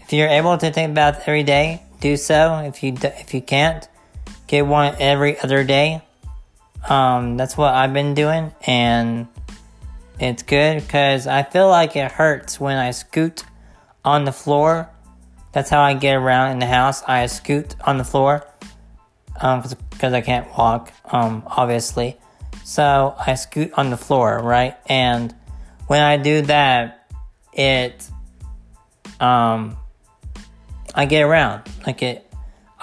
If 0.00 0.12
you're 0.12 0.28
able 0.28 0.58
to 0.58 0.70
take 0.72 0.90
a 0.90 0.92
bath 0.92 1.22
every 1.26 1.44
day, 1.44 1.82
do 2.00 2.16
so. 2.16 2.58
If 2.66 2.82
you 2.82 2.94
if 3.02 3.34
you 3.34 3.40
can't, 3.40 3.86
get 4.46 4.66
one 4.66 4.94
every 4.98 5.38
other 5.40 5.64
day. 5.64 6.02
Um, 6.88 7.36
that's 7.36 7.56
what 7.56 7.74
I've 7.74 7.92
been 7.92 8.14
doing, 8.14 8.52
and 8.66 9.26
it's 10.18 10.42
good 10.42 10.82
because 10.82 11.26
I 11.26 11.42
feel 11.42 11.68
like 11.68 11.96
it 11.96 12.12
hurts 12.12 12.60
when 12.60 12.78
I 12.78 12.92
scoot 12.92 13.44
on 14.04 14.24
the 14.24 14.32
floor. 14.32 14.88
That's 15.52 15.70
how 15.70 15.80
I 15.80 15.94
get 15.94 16.14
around 16.14 16.52
in 16.52 16.58
the 16.58 16.66
house. 16.66 17.02
I 17.02 17.26
scoot 17.26 17.74
on 17.80 17.98
the 17.98 18.04
floor 18.04 18.46
because 19.34 19.74
um, 20.02 20.14
I 20.14 20.20
can't 20.20 20.46
walk, 20.56 20.92
um, 21.06 21.42
obviously. 21.46 22.16
So 22.64 23.14
I 23.18 23.34
scoot 23.34 23.72
on 23.74 23.90
the 23.90 23.96
floor, 23.96 24.40
right? 24.42 24.76
And 24.86 25.34
when 25.86 26.00
I 26.00 26.16
do 26.16 26.42
that, 26.42 27.10
it, 27.52 28.08
um, 29.20 29.76
I 30.94 31.06
get 31.06 31.22
around. 31.22 31.62
Like 31.86 32.02
it, 32.02 32.25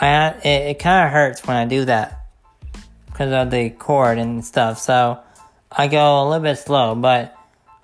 I, 0.06 0.30
it, 0.40 0.70
it 0.72 0.80
kind 0.80 1.06
of 1.06 1.12
hurts 1.12 1.46
when 1.46 1.58
I 1.58 1.66
do 1.66 1.86
that 1.86 2.28
because 3.06 3.32
of 3.32 3.52
the 3.52 3.70
cord 3.70 4.18
and 4.18 4.44
stuff. 4.44 4.80
So 4.80 5.20
I 5.72 5.88
go 5.88 6.22
a 6.22 6.30
little 6.30 6.44
bit 6.44 6.58
slow, 6.58 6.96
but 6.96 7.36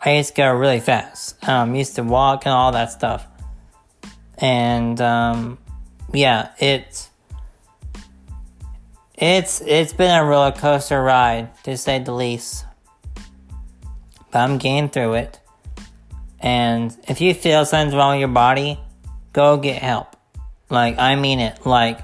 I 0.04 0.16
used 0.16 0.30
to 0.30 0.36
go 0.36 0.54
really 0.54 0.80
fast. 0.80 1.48
Um, 1.48 1.76
used 1.76 1.96
to 1.96 2.04
walk 2.04 2.46
and 2.46 2.54
all 2.54 2.72
that 2.72 2.92
stuff. 2.92 3.28
And 4.38 5.00
um, 5.02 5.58
yeah, 6.14 6.52
it's 6.60 7.10
it's 9.16 9.62
it's 9.62 9.94
been 9.94 10.18
a 10.18 10.24
roller 10.24 10.54
coaster 10.54 11.02
ride 11.02 11.50
to 11.64 11.78
say 11.78 12.00
the 12.00 12.14
least. 12.14 12.66
But 14.32 14.40
I'm 14.40 14.58
getting 14.58 14.90
through 14.90 15.16
it. 15.16 15.40
And 16.40 16.96
if 17.08 17.20
you 17.20 17.34
feel 17.34 17.66
something's 17.66 17.96
wrong 17.96 18.14
with 18.14 18.20
your 18.20 18.30
body, 18.30 18.80
go 19.34 19.58
get 19.58 19.82
help. 19.82 20.16
Like 20.70 20.98
I 20.98 21.16
mean 21.16 21.40
it. 21.40 21.66
Like 21.66 22.00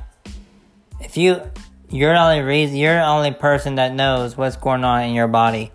you 1.18 1.42
you're 1.90 2.14
the 2.14 2.20
only 2.20 2.42
reason 2.42 2.76
you're 2.76 2.96
the 2.96 3.06
only 3.06 3.32
person 3.32 3.76
that 3.76 3.94
knows 3.94 4.36
what's 4.36 4.56
going 4.56 4.84
on 4.84 5.04
in 5.04 5.14
your 5.14 5.28
body. 5.28 5.72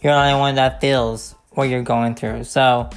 You're 0.00 0.12
the 0.12 0.20
only 0.20 0.40
one 0.40 0.54
that 0.56 0.80
feels 0.80 1.34
what 1.50 1.68
you're 1.68 1.82
going 1.82 2.14
through. 2.14 2.44
So 2.44 2.90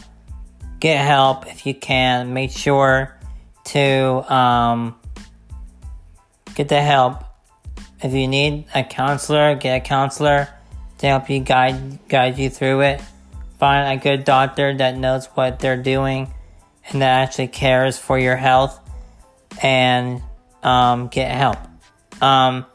get 0.79 1.05
help 1.05 1.47
if 1.47 1.65
you 1.65 1.73
can. 1.73 2.33
Make 2.33 2.51
sure 2.51 3.17
to 3.65 4.33
um, 4.33 4.95
get 6.55 6.69
the 6.69 6.81
help. 6.81 7.23
If 8.03 8.13
you 8.13 8.27
need 8.27 8.65
a 8.73 8.83
counselor, 8.83 9.55
get 9.55 9.77
a 9.77 9.79
counselor 9.81 10.49
to 10.97 11.07
help 11.07 11.29
you 11.29 11.39
guide 11.39 12.07
guide 12.07 12.37
you 12.37 12.49
through 12.49 12.81
it. 12.81 13.01
Find 13.59 13.99
a 13.99 14.01
good 14.01 14.23
doctor 14.23 14.75
that 14.75 14.97
knows 14.97 15.27
what 15.27 15.59
they're 15.59 15.81
doing 15.81 16.33
and 16.89 17.01
that 17.01 17.23
actually 17.23 17.47
cares 17.47 17.97
for 17.97 18.17
your 18.17 18.35
health, 18.35 18.79
and 19.61 20.21
um, 20.63 21.07
get 21.07 21.31
help. 21.31 21.57
Um, 22.21 22.65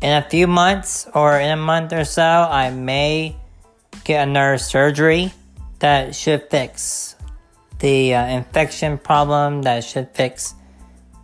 in 0.00 0.10
a 0.10 0.28
few 0.28 0.46
months 0.46 1.06
or 1.14 1.38
in 1.38 1.50
a 1.50 1.56
month 1.56 1.92
or 1.92 2.04
so, 2.04 2.22
I 2.22 2.70
may 2.70 3.36
get 4.04 4.26
another 4.26 4.58
surgery 4.58 5.32
that 5.80 6.14
should 6.14 6.50
fix 6.50 7.16
the 7.80 8.14
uh, 8.14 8.26
infection 8.26 8.98
problem 8.98 9.62
that 9.62 9.84
should 9.84 10.10
fix 10.14 10.54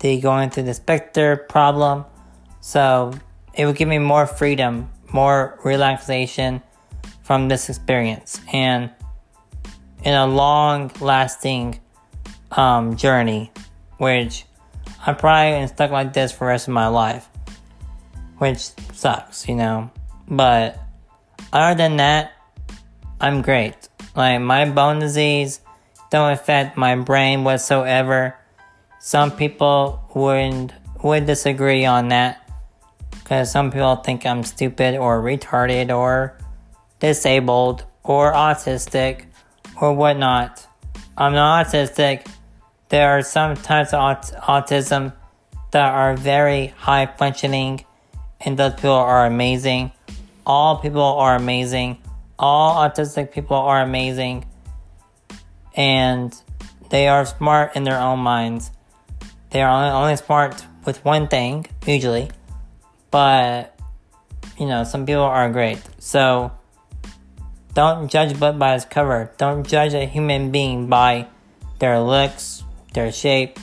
the 0.01 0.21
going 0.21 0.51
through 0.51 0.65
the 0.65 0.75
specter 0.75 1.37
problem. 1.37 2.05
So 2.61 3.13
it 3.55 3.65
will 3.65 3.75
give 3.75 3.89
me 3.89 3.99
more 3.99 4.27
freedom, 4.27 4.91
more 5.13 5.59
relaxation 5.65 6.63
from 7.23 7.49
this 7.49 7.69
experience, 7.69 8.41
and 8.53 8.91
in 10.03 10.15
a 10.15 10.27
long 10.27 10.91
lasting 11.01 11.81
um, 12.53 12.97
journey, 12.97 13.53
which 13.99 14.46
I'm 15.07 15.15
probably 15.15 15.67
stuck 15.69 15.93
like 15.93 16.13
this 16.13 16.33
for 16.33 16.47
the 16.47 16.49
rest 16.49 16.67
of 16.67 16.75
my 16.75 16.89
life, 16.89 17.29
which 18.39 18.59
sucks, 18.93 19.49
you 19.49 19.55
know. 19.55 19.91
But 20.29 20.81
other 21.53 21.77
than 21.77 21.99
that, 21.99 22.33
I'm 23.21 23.41
great. 23.41 23.89
Like 24.17 24.41
my 24.41 24.69
bone 24.69 24.99
disease 24.99 25.61
don't 26.11 26.33
affect 26.33 26.77
my 26.77 26.97
brain 26.97 27.45
whatsoever. 27.45 28.37
Some 28.99 29.31
people 29.31 30.03
wouldn't 30.15 30.73
would 31.03 31.27
disagree 31.27 31.85
on 31.85 32.09
that 32.09 32.51
because 33.11 33.51
some 33.51 33.71
people 33.71 33.97
think 33.97 34.27
I'm 34.27 34.43
stupid 34.43 34.97
or 34.97 35.23
retarded 35.23 35.95
or 35.95 36.37
disabled 36.99 37.85
or 38.03 38.33
autistic 38.33 39.27
or 39.81 39.93
whatnot. 39.93 40.67
I'm 41.17 41.33
not 41.33 41.67
autistic. 41.67 42.27
There 42.89 43.11
are 43.11 43.23
some 43.23 43.57
types 43.57 43.93
of 43.93 44.01
aut- 44.01 44.33
autism 44.43 45.13
that 45.73 45.93
are 45.93 46.17
very 46.17 46.69
high 46.79 47.07
functioning, 47.07 47.85
and 48.41 48.57
those 48.57 48.75
people 48.75 48.91
are 48.91 49.27
amazing. 49.27 49.93
All 50.45 50.77
people 50.79 51.03
are 51.03 51.35
amazing. 51.35 51.99
All 52.39 52.77
autistic 52.77 53.33
people 53.33 53.57
are 53.57 53.83
amazing 53.83 54.45
and 55.77 56.35
they 56.91 57.07
are 57.07 57.25
smart 57.27 57.77
in 57.77 57.85
their 57.85 57.99
own 57.99 58.21
minds. 58.21 58.71
They 59.51 59.63
are 59.63 59.71
only, 59.71 59.91
only 59.91 60.17
smart 60.17 60.65
with 60.85 61.05
one 61.05 61.29
thing, 61.29 61.67
usually, 61.87 62.31
but 63.11 63.79
you 64.59 64.67
know, 64.67 64.85
some 64.85 65.05
people 65.05 65.23
are 65.23 65.51
great. 65.51 65.79
So 65.99 66.53
don't 67.75 68.09
judge 68.09 68.33
a 68.33 68.35
book 68.35 68.59
by 68.59 68.75
its 68.75 68.85
cover. 68.85 69.31
Don't 69.37 69.67
judge 69.67 69.93
a 69.93 70.07
human 70.07 70.51
being 70.51 70.87
by 70.87 71.27
their 71.79 72.01
looks, 72.01 72.63
their 72.97 73.13
shape, 73.13 73.61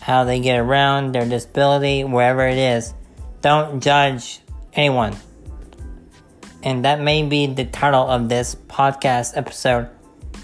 how 0.00 0.24
they 0.24 0.40
get 0.40 0.58
around, 0.58 1.12
their 1.12 1.28
disability, 1.28 2.02
wherever 2.02 2.44
it 2.46 2.58
is. 2.58 2.92
Don't 3.42 3.80
judge 3.80 4.40
anyone. 4.72 5.16
And 6.62 6.84
that 6.84 7.00
may 7.00 7.22
be 7.22 7.46
the 7.46 7.64
title 7.64 8.08
of 8.08 8.28
this 8.28 8.54
podcast 8.54 9.36
episode. 9.36 9.88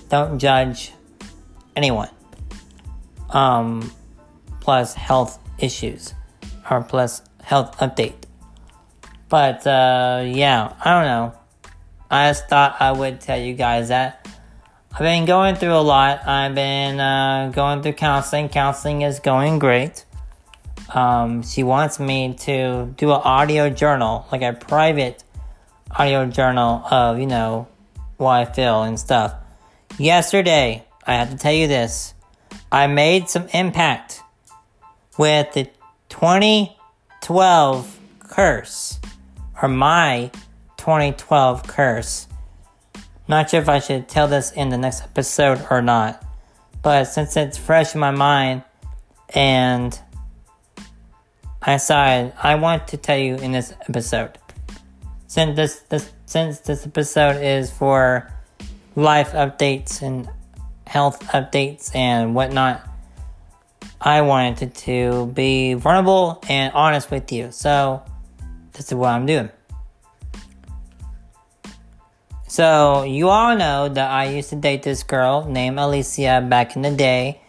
Don't 0.09 0.39
judge 0.39 0.93
anyone. 1.75 2.11
Um, 3.31 3.91
plus 4.61 4.95
health 4.95 5.39
issues 5.59 6.15
or 6.71 6.83
plus 6.83 7.23
health 7.43 7.77
update. 7.79 8.15
But 9.29 9.67
uh, 9.67 10.23
yeah, 10.27 10.73
I 10.85 10.93
don't 10.93 11.05
know. 11.05 11.39
I 12.11 12.31
just 12.31 12.49
thought 12.49 12.77
I 12.81 12.93
would 12.93 13.21
tell 13.21 13.39
you 13.39 13.55
guys 13.55 13.89
that 13.89 14.25
I've 14.97 15.03
been 15.03 15.26
going 15.26 15.57
through 15.57 15.75
a 15.75 15.85
lot. 15.85 16.26
I've 16.26 16.55
been 16.55 16.99
uh, 16.99 17.53
going 17.55 17.83
through 17.83 17.93
counseling. 17.93 18.49
Counseling 18.49 19.03
is 19.03 19.21
going 19.21 19.59
great. 19.59 20.07
Um, 20.88 21.43
she 21.43 21.62
wants 21.62 22.00
me 22.00 22.33
to 22.33 22.95
do 22.97 23.11
an 23.11 23.21
audio 23.23 23.69
journal, 23.69 24.26
like 24.33 24.41
a 24.41 24.55
private 24.55 25.23
audio 25.91 26.25
journal 26.25 26.83
of, 26.91 27.19
you 27.19 27.26
know, 27.26 27.69
what 28.17 28.31
I 28.31 28.47
feel 28.47 28.85
and 28.85 28.99
stuff. 28.99 29.35
Yesterday, 29.99 30.87
I 31.07 31.17
have 31.17 31.29
to 31.29 31.37
tell 31.37 31.53
you 31.53 31.69
this. 31.69 32.15
I 32.73 32.87
made 32.87 33.29
some 33.29 33.49
impact 33.49 34.23
with 35.19 35.53
the 35.53 35.69
2012 36.09 38.00
curse, 38.21 38.99
or 39.61 39.69
my 39.69 40.31
2012 40.79 41.65
curse. 41.65 42.29
Not 43.28 43.50
sure 43.50 43.61
if 43.61 43.68
I 43.68 43.80
should 43.80 44.09
tell 44.09 44.28
this 44.28 44.52
in 44.52 44.68
the 44.68 44.78
next 44.78 45.02
episode 45.02 45.66
or 45.71 45.83
not, 45.83 46.25
but 46.83 47.04
since 47.04 47.37
it's 47.37 47.59
fresh 47.59 47.95
in 47.95 48.00
my 48.00 48.12
mind 48.12 48.62
and 49.30 49.99
I 51.61 51.75
decided 51.75 52.33
I 52.40 52.54
want 52.54 52.88
to 52.88 52.97
tell 52.97 53.18
you 53.18 53.35
in 53.37 53.50
this 53.50 53.73
episode. 53.88 54.38
Since 55.26 55.56
this, 55.56 55.80
this 55.88 56.12
since 56.26 56.61
this 56.61 56.87
episode 56.87 57.42
is 57.42 57.71
for 57.71 58.30
life 58.95 59.33
updates 59.33 60.02
and 60.02 60.28
health 60.87 61.21
updates 61.28 61.95
and 61.95 62.35
whatnot, 62.35 62.88
I 64.00 64.23
wanted 64.23 64.75
to 64.75 65.26
be 65.35 65.75
vulnerable 65.75 66.40
and 66.49 66.73
honest 66.73 67.11
with 67.11 67.33
you. 67.33 67.50
So, 67.50 68.02
this 68.73 68.87
is 68.87 68.95
what 68.95 69.11
I'm 69.11 69.26
doing. 69.26 69.50
So, 72.57 73.03
you 73.03 73.29
all 73.29 73.55
know 73.55 73.91
that 73.91 74.11
I 74.11 74.31
used 74.31 74.49
to 74.49 74.57
date 74.57 74.83
this 74.83 75.03
girl 75.03 75.45
named 75.45 75.79
Alicia 75.79 76.43
back 76.49 76.75
in 76.75 76.81
the 76.81 76.91
day, 76.91 77.43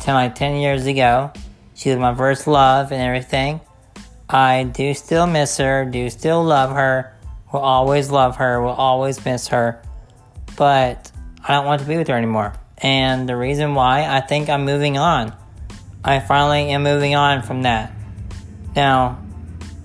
10, 0.00 0.14
like 0.14 0.34
10 0.34 0.56
years 0.56 0.84
ago. 0.84 1.32
She 1.72 1.88
was 1.88 1.98
my 1.98 2.14
first 2.14 2.46
love 2.46 2.92
and 2.92 3.00
everything. 3.00 3.62
I 4.28 4.64
do 4.64 4.92
still 4.92 5.26
miss 5.26 5.56
her, 5.56 5.86
do 5.86 6.10
still 6.10 6.44
love 6.44 6.72
her, 6.72 7.16
will 7.50 7.60
always 7.60 8.10
love 8.10 8.36
her, 8.36 8.60
will 8.60 8.68
always 8.68 9.24
miss 9.24 9.48
her, 9.48 9.82
but 10.58 11.10
I 11.42 11.54
don't 11.54 11.64
want 11.64 11.80
to 11.80 11.88
be 11.88 11.96
with 11.96 12.08
her 12.08 12.14
anymore. 12.14 12.52
And 12.76 13.26
the 13.26 13.38
reason 13.38 13.74
why, 13.74 14.04
I 14.06 14.20
think 14.20 14.50
I'm 14.50 14.66
moving 14.66 14.98
on. 14.98 15.34
I 16.04 16.20
finally 16.20 16.68
am 16.68 16.82
moving 16.82 17.14
on 17.14 17.40
from 17.40 17.62
that. 17.62 17.94
Now, 18.76 19.24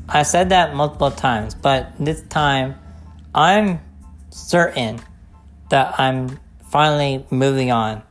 I 0.10 0.24
said 0.24 0.50
that 0.50 0.76
multiple 0.76 1.12
times, 1.12 1.56
but 1.56 1.94
this 1.98 2.24
time 2.24 2.76
I'm 3.34 3.80
certain 4.30 5.00
that 5.70 6.00
I'm 6.00 6.40
finally 6.70 7.26
moving 7.30 7.72
on. 7.72 8.04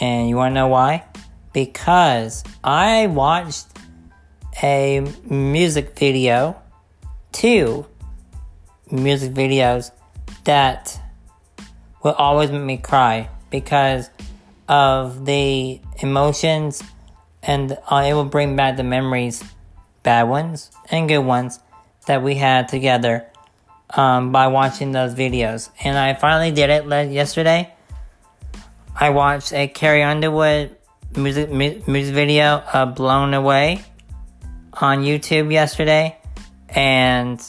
And 0.00 0.28
you 0.28 0.36
want 0.36 0.52
to 0.52 0.54
know 0.54 0.68
why? 0.68 1.04
Because 1.52 2.42
I 2.62 3.06
watched 3.06 3.66
a 4.62 5.06
music 5.28 5.98
video, 5.98 6.60
two 7.32 7.86
music 8.90 9.32
videos 9.32 9.90
that 10.44 11.00
will 12.02 12.12
always 12.12 12.50
make 12.50 12.62
me 12.62 12.76
cry 12.76 13.28
because 13.50 14.10
of 14.68 15.24
the 15.26 15.80
emotions 15.98 16.82
and 17.42 17.76
uh, 17.90 18.04
it 18.06 18.14
will 18.14 18.24
bring 18.24 18.56
back 18.56 18.76
the 18.76 18.82
memories, 18.82 19.44
bad 20.02 20.24
ones 20.24 20.70
and 20.90 21.08
good 21.08 21.18
ones, 21.18 21.60
that 22.06 22.22
we 22.22 22.34
had 22.34 22.68
together 22.68 23.26
um, 23.90 24.32
by 24.32 24.48
watching 24.48 24.92
those 24.92 25.14
videos. 25.14 25.70
And 25.82 25.96
I 25.96 26.14
finally 26.14 26.50
did 26.50 26.70
it 26.70 27.10
yesterday. 27.10 27.72
I 28.98 29.10
watched 29.10 29.52
a 29.52 29.66
Carrie 29.68 30.02
Underwood 30.02 30.76
music 31.16 31.50
music 31.50 32.14
video, 32.14 32.62
uh, 32.72 32.86
"Blown 32.86 33.34
Away," 33.34 33.84
on 34.72 35.02
YouTube 35.02 35.52
yesterday, 35.52 36.16
and 36.68 37.40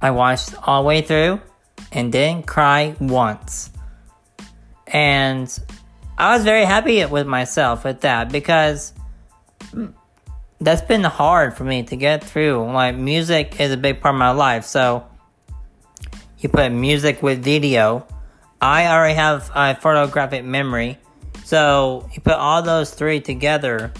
I 0.00 0.10
watched 0.10 0.54
all 0.66 0.82
the 0.82 0.88
way 0.88 1.02
through 1.02 1.40
and 1.92 2.12
didn't 2.12 2.46
cry 2.46 2.94
once. 3.00 3.70
And 4.86 5.48
I 6.16 6.34
was 6.34 6.44
very 6.44 6.64
happy 6.64 7.04
with 7.06 7.26
myself 7.26 7.84
with 7.84 8.02
that 8.02 8.30
because 8.30 8.92
that's 10.60 10.82
been 10.82 11.04
hard 11.04 11.56
for 11.56 11.64
me 11.64 11.82
to 11.84 11.96
get 11.96 12.22
through. 12.22 12.70
Like 12.72 12.96
music 12.96 13.60
is 13.60 13.72
a 13.72 13.76
big 13.76 14.00
part 14.00 14.14
of 14.14 14.18
my 14.18 14.30
life, 14.30 14.64
so 14.64 15.06
you 16.44 16.48
put 16.48 16.70
music 16.70 17.22
with 17.22 17.42
video. 17.42 18.06
I 18.60 18.86
already 18.86 19.14
have 19.14 19.50
a 19.54 19.74
photographic 19.74 20.44
memory, 20.44 20.98
so 21.42 22.08
you 22.12 22.20
put 22.20 22.34
all 22.34 22.62
those 22.62 22.94
three 22.94 23.20
together, 23.20 23.92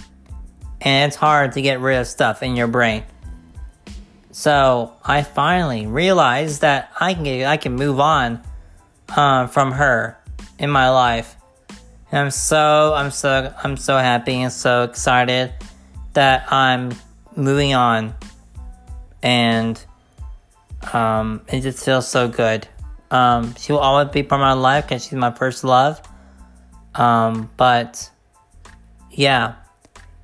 and 0.81 1.09
it's 1.09 1.17
hard 1.17 1.53
to 1.53 1.63
get 1.63 1.81
rid 1.81 1.99
of 1.99 2.07
stuff 2.07 2.43
in 2.43 2.55
your 2.55 2.69
brain. 2.69 3.03
So 4.31 4.93
I 5.03 5.23
finally 5.23 5.87
realized 5.87 6.61
that 6.61 6.93
I 7.01 7.15
can 7.15 7.25
get, 7.25 7.47
I 7.47 7.57
can 7.57 7.75
move 7.75 7.99
on 7.99 8.43
uh, 9.09 9.47
from 9.49 9.73
her 9.73 10.19
in 10.59 10.71
my 10.71 10.91
life 10.91 11.37
and 12.15 12.27
I'm 12.27 12.31
so 12.31 12.95
I'm 12.95 13.11
so 13.11 13.53
I'm 13.65 13.77
so 13.77 13.99
happy 13.99 14.35
and 14.35 14.53
so 14.53 14.85
excited 14.85 15.53
that 16.13 16.53
I'm 16.53 16.93
moving 17.35 17.75
on 17.75 18.15
and 19.21 19.85
um, 20.93 21.43
it 21.49 21.61
just 21.61 21.85
feels 21.85 22.09
so 22.09 22.29
good. 22.29 22.67
Um, 23.11 23.55
she 23.57 23.73
will 23.73 23.81
always 23.81 24.09
be 24.09 24.23
part 24.23 24.41
of 24.41 24.45
my 24.45 24.53
life 24.53 24.87
because 24.87 25.05
she's 25.05 25.13
my 25.13 25.31
first 25.31 25.63
love. 25.65 26.01
Um, 26.95 27.51
but 27.57 28.11
yeah, 29.11 29.55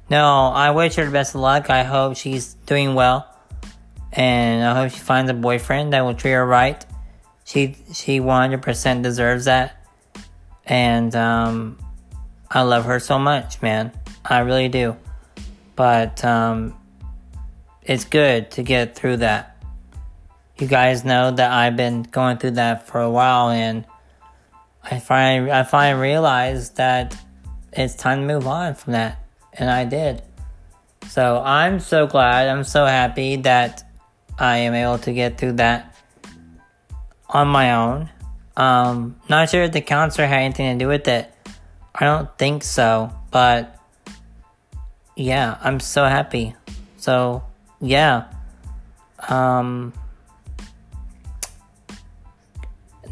no, 0.09 0.47
I 0.49 0.71
wish 0.71 0.97
her 0.97 1.05
the 1.05 1.11
best 1.11 1.35
of 1.35 1.41
luck. 1.41 1.71
I 1.71 1.85
hope 1.85 2.17
she's 2.17 2.55
doing 2.67 2.95
well, 2.95 3.29
and 4.13 4.65
I 4.65 4.75
hope 4.75 4.93
she 4.93 4.99
finds 4.99 5.31
a 5.31 5.35
boyfriend 5.35 5.93
that 5.93 6.05
will 6.05 6.15
treat 6.15 6.33
her 6.33 6.47
right. 6.47 6.85
She 7.45 7.77
she 7.93 8.21
100% 8.21 9.03
deserves 9.03 9.47
that 9.47 9.81
and 10.71 11.15
um, 11.17 11.79
I 12.49 12.63
love 12.63 12.85
her 12.85 13.01
so 13.01 13.19
much, 13.19 13.61
man. 13.61 13.93
I 14.25 14.39
really 14.39 14.69
do. 14.69 14.97
But 15.75 16.25
um, 16.25 16.79
it's 17.83 18.05
good 18.05 18.53
to 18.53 18.63
get 18.63 18.95
through 18.95 19.19
that. 19.19 19.50
You 20.61 20.69
guys 20.69 21.05
know 21.05 21.31
that 21.31 21.51
I've 21.51 21.77
been 21.77 22.03
going 22.03 22.37
through 22.37 22.53
that 22.53 22.87
for 22.87 23.01
a 23.01 23.11
while, 23.11 23.49
and 23.49 23.85
I 24.83 25.01
finally, 25.01 25.51
I 25.51 25.65
finally 25.65 26.01
realized 26.01 26.77
that 26.77 27.17
it's 27.73 27.95
time 27.95 28.21
to 28.21 28.27
move 28.27 28.47
on 28.47 28.75
from 28.75 28.93
that, 28.93 29.25
and 29.53 29.69
I 29.69 29.85
did. 29.87 30.23
So 31.09 31.43
I'm 31.45 31.81
so 31.81 32.07
glad. 32.07 32.49
I'm 32.49 32.63
so 32.63 32.87
happy 32.87 33.37
that 33.37 33.83
I 34.39 34.59
am 34.59 34.75
able 34.75 34.99
to 34.99 35.13
get 35.13 35.39
through 35.39 35.55
that 35.55 35.97
on 37.29 37.49
my 37.49 37.75
own 37.75 38.11
um, 38.61 39.17
not 39.29 39.49
sure 39.49 39.63
if 39.63 39.73
the 39.73 39.81
counselor 39.81 40.27
had 40.27 40.43
anything 40.43 40.79
to 40.79 40.85
do 40.85 40.89
with 40.89 41.09
it. 41.09 41.33
I 41.95 42.05
don't 42.05 42.29
think 42.37 42.63
so, 42.63 43.11
but 43.31 43.79
yeah, 45.17 45.57
I'm 45.63 45.81
so 45.81 46.05
happy. 46.05 46.55
So 46.99 47.43
yeah, 47.81 48.25
um, 49.31 49.95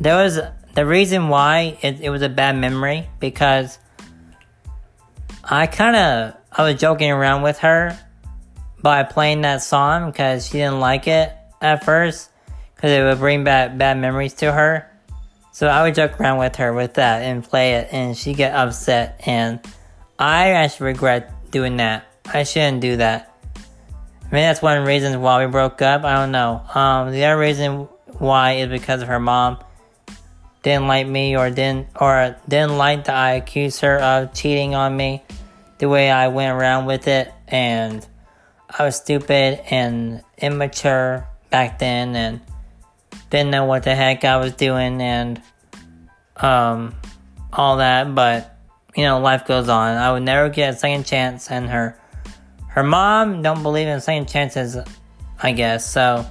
there 0.01 0.17
was 0.17 0.41
the 0.75 0.87
reason 0.87 1.29
why 1.29 1.79
it, 1.83 2.01
it 2.01 2.11
was 2.11 2.23
a 2.23 2.29
bad 2.29 2.57
memory 2.57 3.09
because 3.19 3.79
I 5.43 5.67
kind 5.67 5.97
of 5.97 6.35
I 6.53 6.63
was 6.63 6.81
joking 6.81 7.11
around 7.11 7.43
with 7.43 7.59
her 7.59 7.99
by 8.81 9.03
playing 9.03 9.43
that 9.43 9.63
song 9.63 10.11
because 10.11 10.47
she 10.47 10.55
didn't 10.55 10.81
like 10.81 11.09
it 11.09 11.33
at 11.61 11.85
first 11.85 12.31
because 12.75 12.93
it 12.93 13.03
would 13.03 13.19
bring 13.19 13.45
back 13.45 13.77
bad 13.77 13.99
memories 13.99 14.35
to 14.35 14.53
her. 14.53 14.89
So 15.53 15.67
I 15.67 15.83
would 15.83 15.97
joke 15.97 16.21
around 16.21 16.39
with 16.39 16.57
her 16.57 16.73
with 16.73 16.95
that 16.95 17.23
and 17.23 17.43
play 17.43 17.75
it, 17.75 17.89
and 17.91 18.17
she 18.17 18.33
get 18.35 18.55
upset. 18.55 19.21
And 19.27 19.59
I 20.17 20.51
actually 20.51 20.87
regret 20.87 21.51
doing 21.51 21.79
that. 21.79 22.07
I 22.27 22.45
shouldn't 22.45 22.81
do 22.81 22.99
that. 22.99 23.35
I 23.57 24.35
mean, 24.35 24.43
that's 24.43 24.63
one 24.63 24.85
reason 24.85 25.21
why 25.21 25.45
we 25.45 25.51
broke 25.51 25.83
up. 25.83 26.05
I 26.05 26.15
don't 26.15 26.31
know. 26.31 26.63
Um, 26.73 27.11
the 27.11 27.25
other 27.25 27.41
reason 27.41 27.89
why 28.19 28.53
is 28.53 28.69
because 28.69 29.03
of 29.03 29.09
her 29.09 29.19
mom 29.19 29.59
didn't 30.63 30.87
like 30.87 31.07
me 31.07 31.37
or 31.37 31.51
didn't 31.51 31.89
or 32.01 32.37
didn't 32.49 32.77
like 32.77 33.05
that 33.05 33.17
I 33.17 33.33
accused 33.33 33.81
her 33.81 33.99
of 33.99 34.35
cheating 34.35 34.75
on 34.75 34.97
me 34.97 35.23
the 35.79 35.89
way 35.89 36.11
I 36.11 36.29
went 36.29 36.53
around 36.53 36.87
with 36.87 37.07
it 37.07 37.33
and 37.47 38.07
I 38.69 38.85
was 38.85 38.97
stupid 38.97 39.61
and 39.71 40.23
immature 40.37 41.27
back 41.51 41.79
then 41.79 42.15
and 42.17 42.41
didn't 43.31 43.51
know 43.51 43.65
what 43.65 43.85
the 43.85 43.95
heck 43.95 44.25
I 44.25 44.39
was 44.39 44.53
doing 44.55 45.01
and 45.01 45.41
um 46.37 46.95
all 47.53 47.79
that 47.79 48.15
but 48.15 48.57
you 48.97 49.05
know 49.05 49.21
life 49.21 49.47
goes 49.47 49.69
on. 49.69 49.97
I 49.97 50.13
would 50.13 50.23
never 50.23 50.49
get 50.49 50.75
a 50.75 50.77
second 50.77 51.07
chance 51.07 51.51
and 51.51 51.69
her 51.71 51.99
her 52.69 52.83
mom 52.83 53.43
don't 53.43 53.63
believe 53.63 53.87
in 53.87 54.01
second 54.01 54.29
chances 54.29 54.77
I 55.41 55.53
guess 55.53 55.89
so 55.89 56.27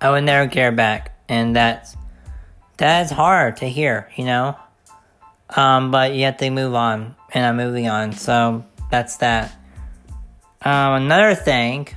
I 0.00 0.10
would 0.10 0.24
never 0.24 0.46
get 0.46 0.64
her 0.64 0.72
back 0.72 1.16
and 1.28 1.54
that's 1.54 1.96
that's 2.80 3.10
hard 3.10 3.58
to 3.58 3.66
hear, 3.66 4.08
you 4.16 4.24
know. 4.24 4.56
Um, 5.50 5.90
but 5.90 6.14
yet 6.14 6.38
they 6.38 6.48
move 6.48 6.74
on, 6.74 7.14
and 7.32 7.44
I'm 7.44 7.56
moving 7.56 7.88
on. 7.88 8.12
So 8.12 8.64
that's 8.90 9.18
that. 9.18 9.52
Um, 10.62 11.02
another 11.02 11.34
thing. 11.34 11.88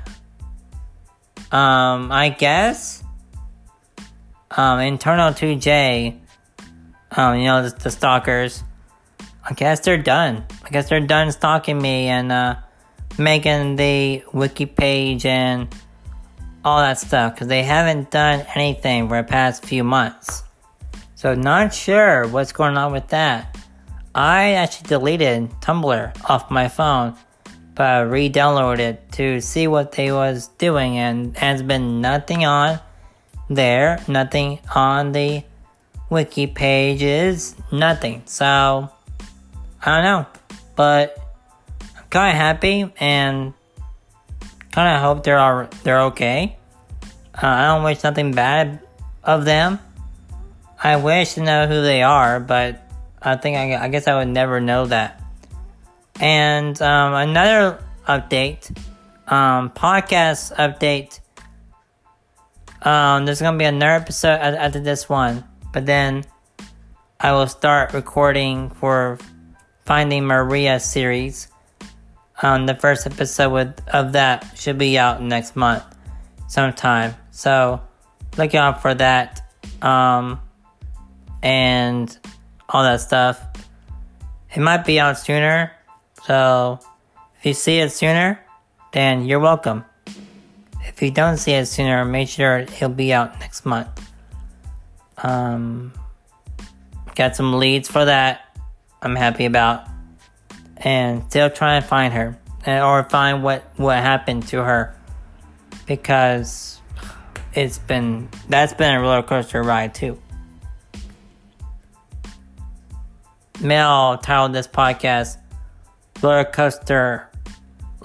Um, 1.51 2.11
I 2.11 2.35
guess. 2.37 3.01
Um, 4.51 4.79
internal 4.79 5.31
2J. 5.31 6.19
Um, 7.15 7.37
you 7.37 7.45
know 7.45 7.69
the, 7.69 7.75
the 7.75 7.91
stalkers. 7.91 8.63
I 9.47 9.53
guess 9.53 9.79
they're 9.81 9.97
done. 9.97 10.43
I 10.65 10.69
guess 10.69 10.89
they're 10.89 10.99
done 10.99 11.31
stalking 11.31 11.81
me 11.81 12.07
and 12.07 12.31
uh, 12.31 12.55
making 13.17 13.77
the 13.77 14.23
wiki 14.33 14.65
page 14.65 15.25
and 15.25 15.73
all 16.65 16.79
that 16.79 16.99
stuff 16.99 17.35
because 17.35 17.47
they 17.47 17.63
haven't 17.63 18.11
done 18.11 18.45
anything 18.55 19.07
for 19.07 19.21
the 19.21 19.27
past 19.27 19.65
few 19.65 19.83
months. 19.83 20.43
So 21.23 21.33
not 21.35 21.73
sure 21.73 22.27
what's 22.27 22.51
going 22.51 22.75
on 22.75 22.91
with 22.91 23.07
that. 23.07 23.57
I 24.13 24.55
actually 24.55 24.89
deleted 24.89 25.51
Tumblr 25.61 26.29
off 26.29 26.51
my 26.51 26.67
phone, 26.67 27.15
but 27.75 28.11
re-downloaded 28.11 28.79
it 28.79 29.11
to 29.13 29.39
see 29.39 29.67
what 29.67 29.93
they 29.93 30.11
was 30.11 30.49
doing 30.57 30.97
and 30.97 31.37
has 31.37 31.63
been 31.63 32.01
nothing 32.01 32.43
on 32.43 32.77
there, 33.49 34.03
nothing 34.09 34.59
on 34.75 35.13
the 35.13 35.45
wiki 36.09 36.45
pages, 36.45 37.55
nothing. 37.71 38.23
So 38.25 38.89
I 39.81 39.95
don't 39.95 40.03
know, 40.03 40.25
but 40.75 41.17
I'm 41.97 42.03
kind 42.09 42.35
of 42.35 42.41
happy 42.41 42.93
and 42.99 43.53
kind 44.73 44.93
of 44.93 45.01
hope 45.01 45.23
they're 45.23 45.39
all 45.39 45.69
they're 45.85 46.01
okay. 46.01 46.57
Uh, 47.33 47.47
I 47.47 47.67
don't 47.67 47.85
wish 47.85 48.03
nothing 48.03 48.33
bad 48.33 48.81
of 49.23 49.45
them. 49.45 49.79
I 50.83 50.97
wish 50.97 51.35
to 51.35 51.41
know 51.41 51.65
who 51.65 51.81
they 51.81 52.03
are, 52.03 52.41
but 52.41 52.81
I 53.21 53.37
think 53.37 53.55
I, 53.55 53.85
I 53.85 53.87
guess 53.87 54.05
I 54.05 54.17
would 54.17 54.27
never 54.27 54.59
know 54.59 54.85
that. 54.87 55.23
And 56.19 56.79
um, 56.81 57.13
another 57.13 57.81
update, 58.05 58.69
um, 59.31 59.69
podcast 59.69 60.53
update. 60.57 61.21
Um, 62.85 63.25
there's 63.25 63.41
gonna 63.41 63.57
be 63.57 63.63
another 63.63 63.93
episode 63.93 64.39
after 64.41 64.81
this 64.81 65.07
one, 65.07 65.45
but 65.71 65.85
then 65.85 66.25
I 67.17 67.31
will 67.31 67.47
start 67.47 67.93
recording 67.93 68.69
for 68.71 69.17
Finding 69.85 70.25
Maria 70.25 70.81
series. 70.81 71.47
Um, 72.41 72.65
the 72.65 72.75
first 72.75 73.07
episode 73.07 73.53
with, 73.53 73.87
of 73.87 74.11
that 74.11 74.51
should 74.57 74.77
be 74.77 74.99
out 74.99 75.21
next 75.21 75.55
month, 75.55 75.83
sometime. 76.49 77.15
So 77.31 77.79
look 78.37 78.53
out 78.53 78.81
for 78.81 78.93
that. 78.93 79.39
Um, 79.81 80.41
and 81.43 82.17
all 82.69 82.81
that 82.83 83.01
stuff. 83.01 83.45
It 84.55 84.61
might 84.61 84.85
be 84.85 84.99
out 84.99 85.19
sooner, 85.19 85.71
so 86.25 86.79
if 87.37 87.45
you 87.45 87.53
see 87.53 87.79
it 87.79 87.91
sooner, 87.91 88.39
then 88.93 89.25
you're 89.25 89.39
welcome. 89.39 89.83
If 90.85 91.01
you 91.01 91.11
don't 91.11 91.37
see 91.37 91.51
it 91.53 91.65
sooner, 91.65 92.05
make 92.05 92.29
sure 92.29 92.59
it'll 92.59 92.89
be 92.89 93.13
out 93.13 93.39
next 93.39 93.65
month. 93.65 93.89
Um, 95.17 95.93
got 97.15 97.35
some 97.35 97.53
leads 97.53 97.89
for 97.89 98.05
that. 98.05 98.57
I'm 99.01 99.15
happy 99.15 99.45
about, 99.45 99.87
and 100.77 101.23
still 101.29 101.49
trying 101.49 101.81
to 101.81 101.87
find 101.87 102.13
her 102.13 102.37
and, 102.65 102.83
or 102.83 103.03
find 103.03 103.43
what 103.43 103.63
what 103.75 103.97
happened 103.97 104.47
to 104.47 104.63
her 104.63 104.95
because 105.85 106.79
it's 107.53 107.77
been 107.77 108.29
that's 108.49 108.73
been 108.73 108.95
a 108.95 109.01
roller 109.01 109.23
coaster 109.23 109.61
ride 109.61 109.93
too. 109.93 110.17
Mel 113.63 114.17
titled 114.17 114.53
this 114.53 114.67
podcast 114.67 115.37
Roller 116.21 116.43
Coaster 116.43 117.29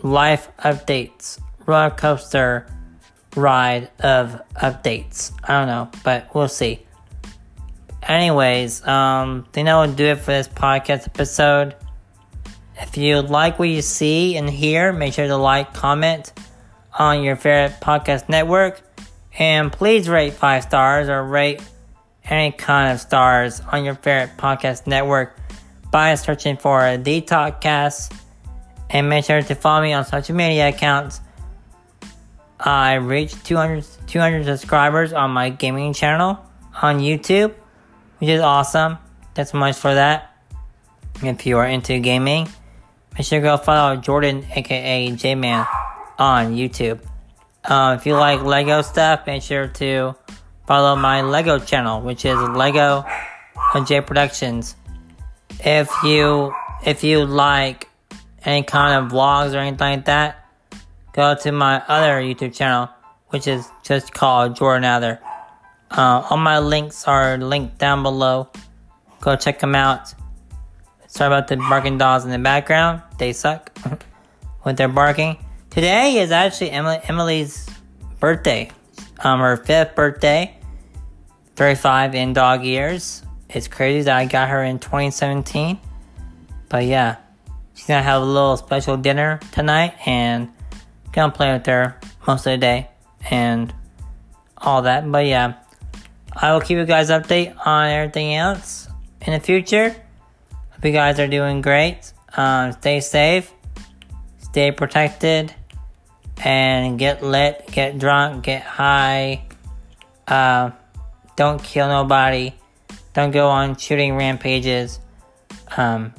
Life 0.02 0.48
Updates. 0.58 1.40
Roller 1.66 1.90
Coaster 1.90 2.66
Ride 3.36 3.90
of 4.00 4.40
Updates. 4.54 5.32
I 5.44 5.58
don't 5.58 5.66
know, 5.66 5.90
but 6.04 6.34
we'll 6.34 6.48
see. 6.48 6.86
Anyways, 8.02 8.86
um, 8.86 9.46
I 9.48 9.52
think 9.52 9.66
that 9.66 9.74
will 9.74 9.92
do 9.92 10.06
it 10.06 10.18
for 10.18 10.30
this 10.30 10.48
podcast 10.48 11.06
episode. 11.06 11.74
If 12.80 12.96
you 12.96 13.20
like 13.20 13.58
what 13.58 13.68
you 13.68 13.82
see 13.82 14.36
and 14.36 14.48
hear, 14.48 14.92
make 14.92 15.14
sure 15.14 15.26
to 15.26 15.36
like, 15.36 15.74
comment 15.74 16.32
on 16.98 17.22
your 17.22 17.36
favorite 17.36 17.80
podcast 17.80 18.28
network, 18.28 18.80
and 19.38 19.72
please 19.72 20.08
rate 20.08 20.34
five 20.34 20.62
stars 20.62 21.08
or 21.08 21.22
rate 21.24 21.60
any 22.24 22.52
kind 22.52 22.92
of 22.92 23.00
stars 23.00 23.60
on 23.72 23.84
your 23.84 23.94
favorite 23.94 24.36
podcast 24.36 24.86
network 24.86 25.36
by 25.90 26.14
searching 26.14 26.56
for 26.56 26.96
the 26.96 27.20
Talkcast 27.22 28.14
and 28.90 29.08
make 29.08 29.24
sure 29.24 29.42
to 29.42 29.54
follow 29.54 29.82
me 29.82 29.92
on 29.92 30.04
social 30.04 30.34
media 30.34 30.68
accounts. 30.68 31.20
I 32.60 32.94
reached 32.94 33.44
200, 33.44 33.86
200 34.06 34.44
subscribers 34.44 35.12
on 35.12 35.30
my 35.30 35.50
gaming 35.50 35.92
channel 35.92 36.38
on 36.82 36.98
YouTube, 36.98 37.54
which 38.18 38.30
is 38.30 38.40
awesome. 38.40 38.98
That's 39.34 39.54
much 39.54 39.76
for 39.76 39.94
that. 39.94 40.34
If 41.22 41.46
you 41.46 41.58
are 41.58 41.66
into 41.66 41.98
gaming, 42.00 42.48
make 43.14 43.26
sure 43.26 43.40
to 43.40 43.42
go 43.42 43.56
follow 43.56 43.96
Jordan, 43.96 44.44
aka 44.54 45.10
J 45.12 45.34
Man, 45.34 45.66
on 46.18 46.54
YouTube. 46.54 47.00
Uh, 47.64 47.96
if 47.98 48.06
you 48.06 48.14
like 48.14 48.42
Lego 48.42 48.82
stuff, 48.82 49.26
make 49.26 49.42
sure 49.42 49.68
to 49.68 50.14
follow 50.66 50.96
my 50.96 51.22
Lego 51.22 51.58
channel, 51.58 52.00
which 52.00 52.24
is 52.24 52.36
Lego 52.36 53.04
J 53.86 54.00
Productions 54.00 54.74
if 55.64 55.90
you 56.04 56.54
if 56.84 57.02
you 57.02 57.24
like 57.24 57.88
any 58.44 58.62
kind 58.62 59.04
of 59.04 59.12
vlogs 59.12 59.54
or 59.54 59.58
anything 59.58 59.78
like 59.78 60.04
that, 60.06 60.46
go 61.12 61.34
to 61.34 61.52
my 61.52 61.82
other 61.88 62.20
YouTube 62.20 62.54
channel, 62.54 62.88
which 63.28 63.46
is 63.46 63.68
just 63.82 64.12
called 64.14 64.56
Jordan 64.56 64.84
Adler. 64.84 65.20
Uh, 65.90 66.26
all 66.30 66.36
my 66.36 66.58
links 66.58 67.06
are 67.08 67.38
linked 67.38 67.78
down 67.78 68.02
below. 68.02 68.48
Go 69.20 69.36
check 69.36 69.58
them 69.58 69.74
out. 69.74 70.14
Sorry 71.08 71.26
about 71.26 71.48
the 71.48 71.56
barking 71.56 71.98
dogs 71.98 72.24
in 72.24 72.30
the 72.30 72.38
background. 72.38 73.02
They 73.18 73.32
suck 73.32 73.76
with 74.64 74.76
their 74.76 74.88
barking. 74.88 75.38
Today 75.70 76.18
is 76.18 76.30
actually 76.30 76.70
Emily, 76.70 77.00
Emily's 77.04 77.68
birthday. 78.20 78.70
Um, 79.20 79.40
her 79.40 79.56
fifth 79.56 79.94
birthday. 79.94 80.54
35 81.56 82.14
in 82.14 82.32
dog 82.34 82.62
years. 82.62 83.22
It's 83.50 83.68
crazy 83.68 84.02
that 84.04 84.16
I 84.16 84.26
got 84.26 84.48
her 84.48 84.62
in 84.62 84.78
2017. 84.78 85.78
But 86.68 86.84
yeah, 86.84 87.16
she's 87.74 87.86
gonna 87.86 88.02
have 88.02 88.22
a 88.22 88.24
little 88.24 88.56
special 88.56 88.96
dinner 88.96 89.40
tonight 89.52 89.94
and 90.06 90.50
gonna 91.12 91.32
play 91.32 91.52
with 91.52 91.66
her 91.66 91.98
most 92.26 92.46
of 92.46 92.52
the 92.52 92.58
day 92.58 92.90
and 93.30 93.72
all 94.56 94.82
that. 94.82 95.10
But 95.10 95.26
yeah, 95.26 95.54
I 96.34 96.52
will 96.52 96.60
keep 96.60 96.76
you 96.76 96.84
guys 96.84 97.10
update 97.10 97.54
on 97.66 97.88
everything 97.88 98.34
else 98.34 98.88
in 99.22 99.32
the 99.32 99.40
future. 99.40 99.90
Hope 100.70 100.84
you 100.84 100.92
guys 100.92 101.18
are 101.18 101.26
doing 101.26 101.62
great. 101.62 102.12
Um, 102.36 102.72
stay 102.72 103.00
safe, 103.00 103.52
stay 104.38 104.70
protected, 104.70 105.54
and 106.44 106.98
get 106.98 107.22
lit, 107.22 107.66
get 107.72 107.98
drunk, 107.98 108.44
get 108.44 108.62
high. 108.62 109.44
Uh, 110.26 110.70
don't 111.36 111.62
kill 111.62 111.88
nobody. 111.88 112.52
Don't 113.18 113.32
go 113.32 113.48
on 113.48 113.76
shooting 113.76 114.14
rampages, 114.14 115.00
um, 115.76 116.14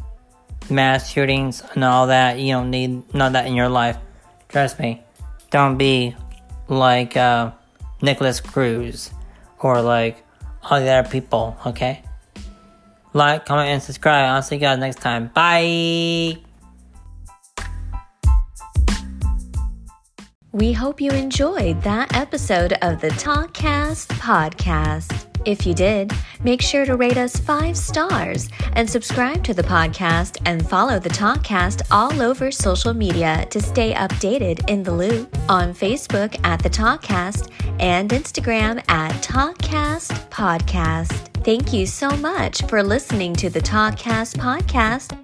mass 0.69 1.09
shootings, 1.09 1.63
and 1.73 1.85
all 1.85 2.07
that. 2.07 2.39
You 2.39 2.55
don't 2.55 2.71
need 2.71 3.13
none 3.13 3.27
of 3.27 3.33
that 3.33 3.47
in 3.47 3.55
your 3.55 3.69
life. 3.69 3.97
Trust 4.49 4.81
me. 4.81 5.01
Don't 5.49 5.77
be 5.77 6.13
like 6.67 7.15
uh, 7.15 7.51
Nikolas 8.01 8.41
Cruz 8.41 9.11
or 9.59 9.81
like 9.81 10.25
all 10.61 10.81
the 10.81 10.89
other 10.89 11.07
people, 11.07 11.57
okay? 11.67 12.03
Like, 13.13 13.45
comment, 13.45 13.69
and 13.69 13.81
subscribe. 13.81 14.25
I'll 14.25 14.41
see 14.41 14.55
you 14.55 14.59
guys 14.59 14.77
next 14.77 14.99
time. 14.99 15.27
Bye! 15.27 16.48
We 20.51 20.73
hope 20.73 20.99
you 20.99 21.11
enjoyed 21.11 21.83
that 21.83 22.15
episode 22.15 22.73
of 22.81 22.99
the 22.99 23.09
Talkcast 23.09 24.07
podcast. 24.17 25.27
If 25.45 25.65
you 25.67 25.75
did, 25.75 26.11
make 26.43 26.59
sure 26.59 26.85
to 26.85 26.95
rate 26.97 27.17
us 27.17 27.35
five 27.35 27.77
stars 27.77 28.49
and 28.73 28.89
subscribe 28.89 29.43
to 29.43 29.53
the 29.53 29.61
podcast 29.61 30.41
and 30.45 30.67
follow 30.67 30.97
the 30.97 31.09
Talkcast 31.09 31.83
all 31.91 32.19
over 32.19 32.51
social 32.51 32.95
media 32.95 33.45
to 33.51 33.61
stay 33.61 33.93
updated 33.93 34.67
in 34.67 34.81
the 34.81 34.91
loop 34.91 35.37
on 35.47 35.71
Facebook 35.71 36.39
at 36.43 36.63
the 36.63 36.69
Talkcast 36.69 37.51
and 37.79 38.09
Instagram 38.09 38.83
at 38.89 39.11
Talkcast 39.21 40.29
Podcast. 40.29 41.43
Thank 41.43 41.73
you 41.73 41.85
so 41.85 42.09
much 42.17 42.63
for 42.63 42.81
listening 42.81 43.35
to 43.35 43.51
the 43.51 43.61
Talkcast 43.61 44.37
podcast 44.37 45.15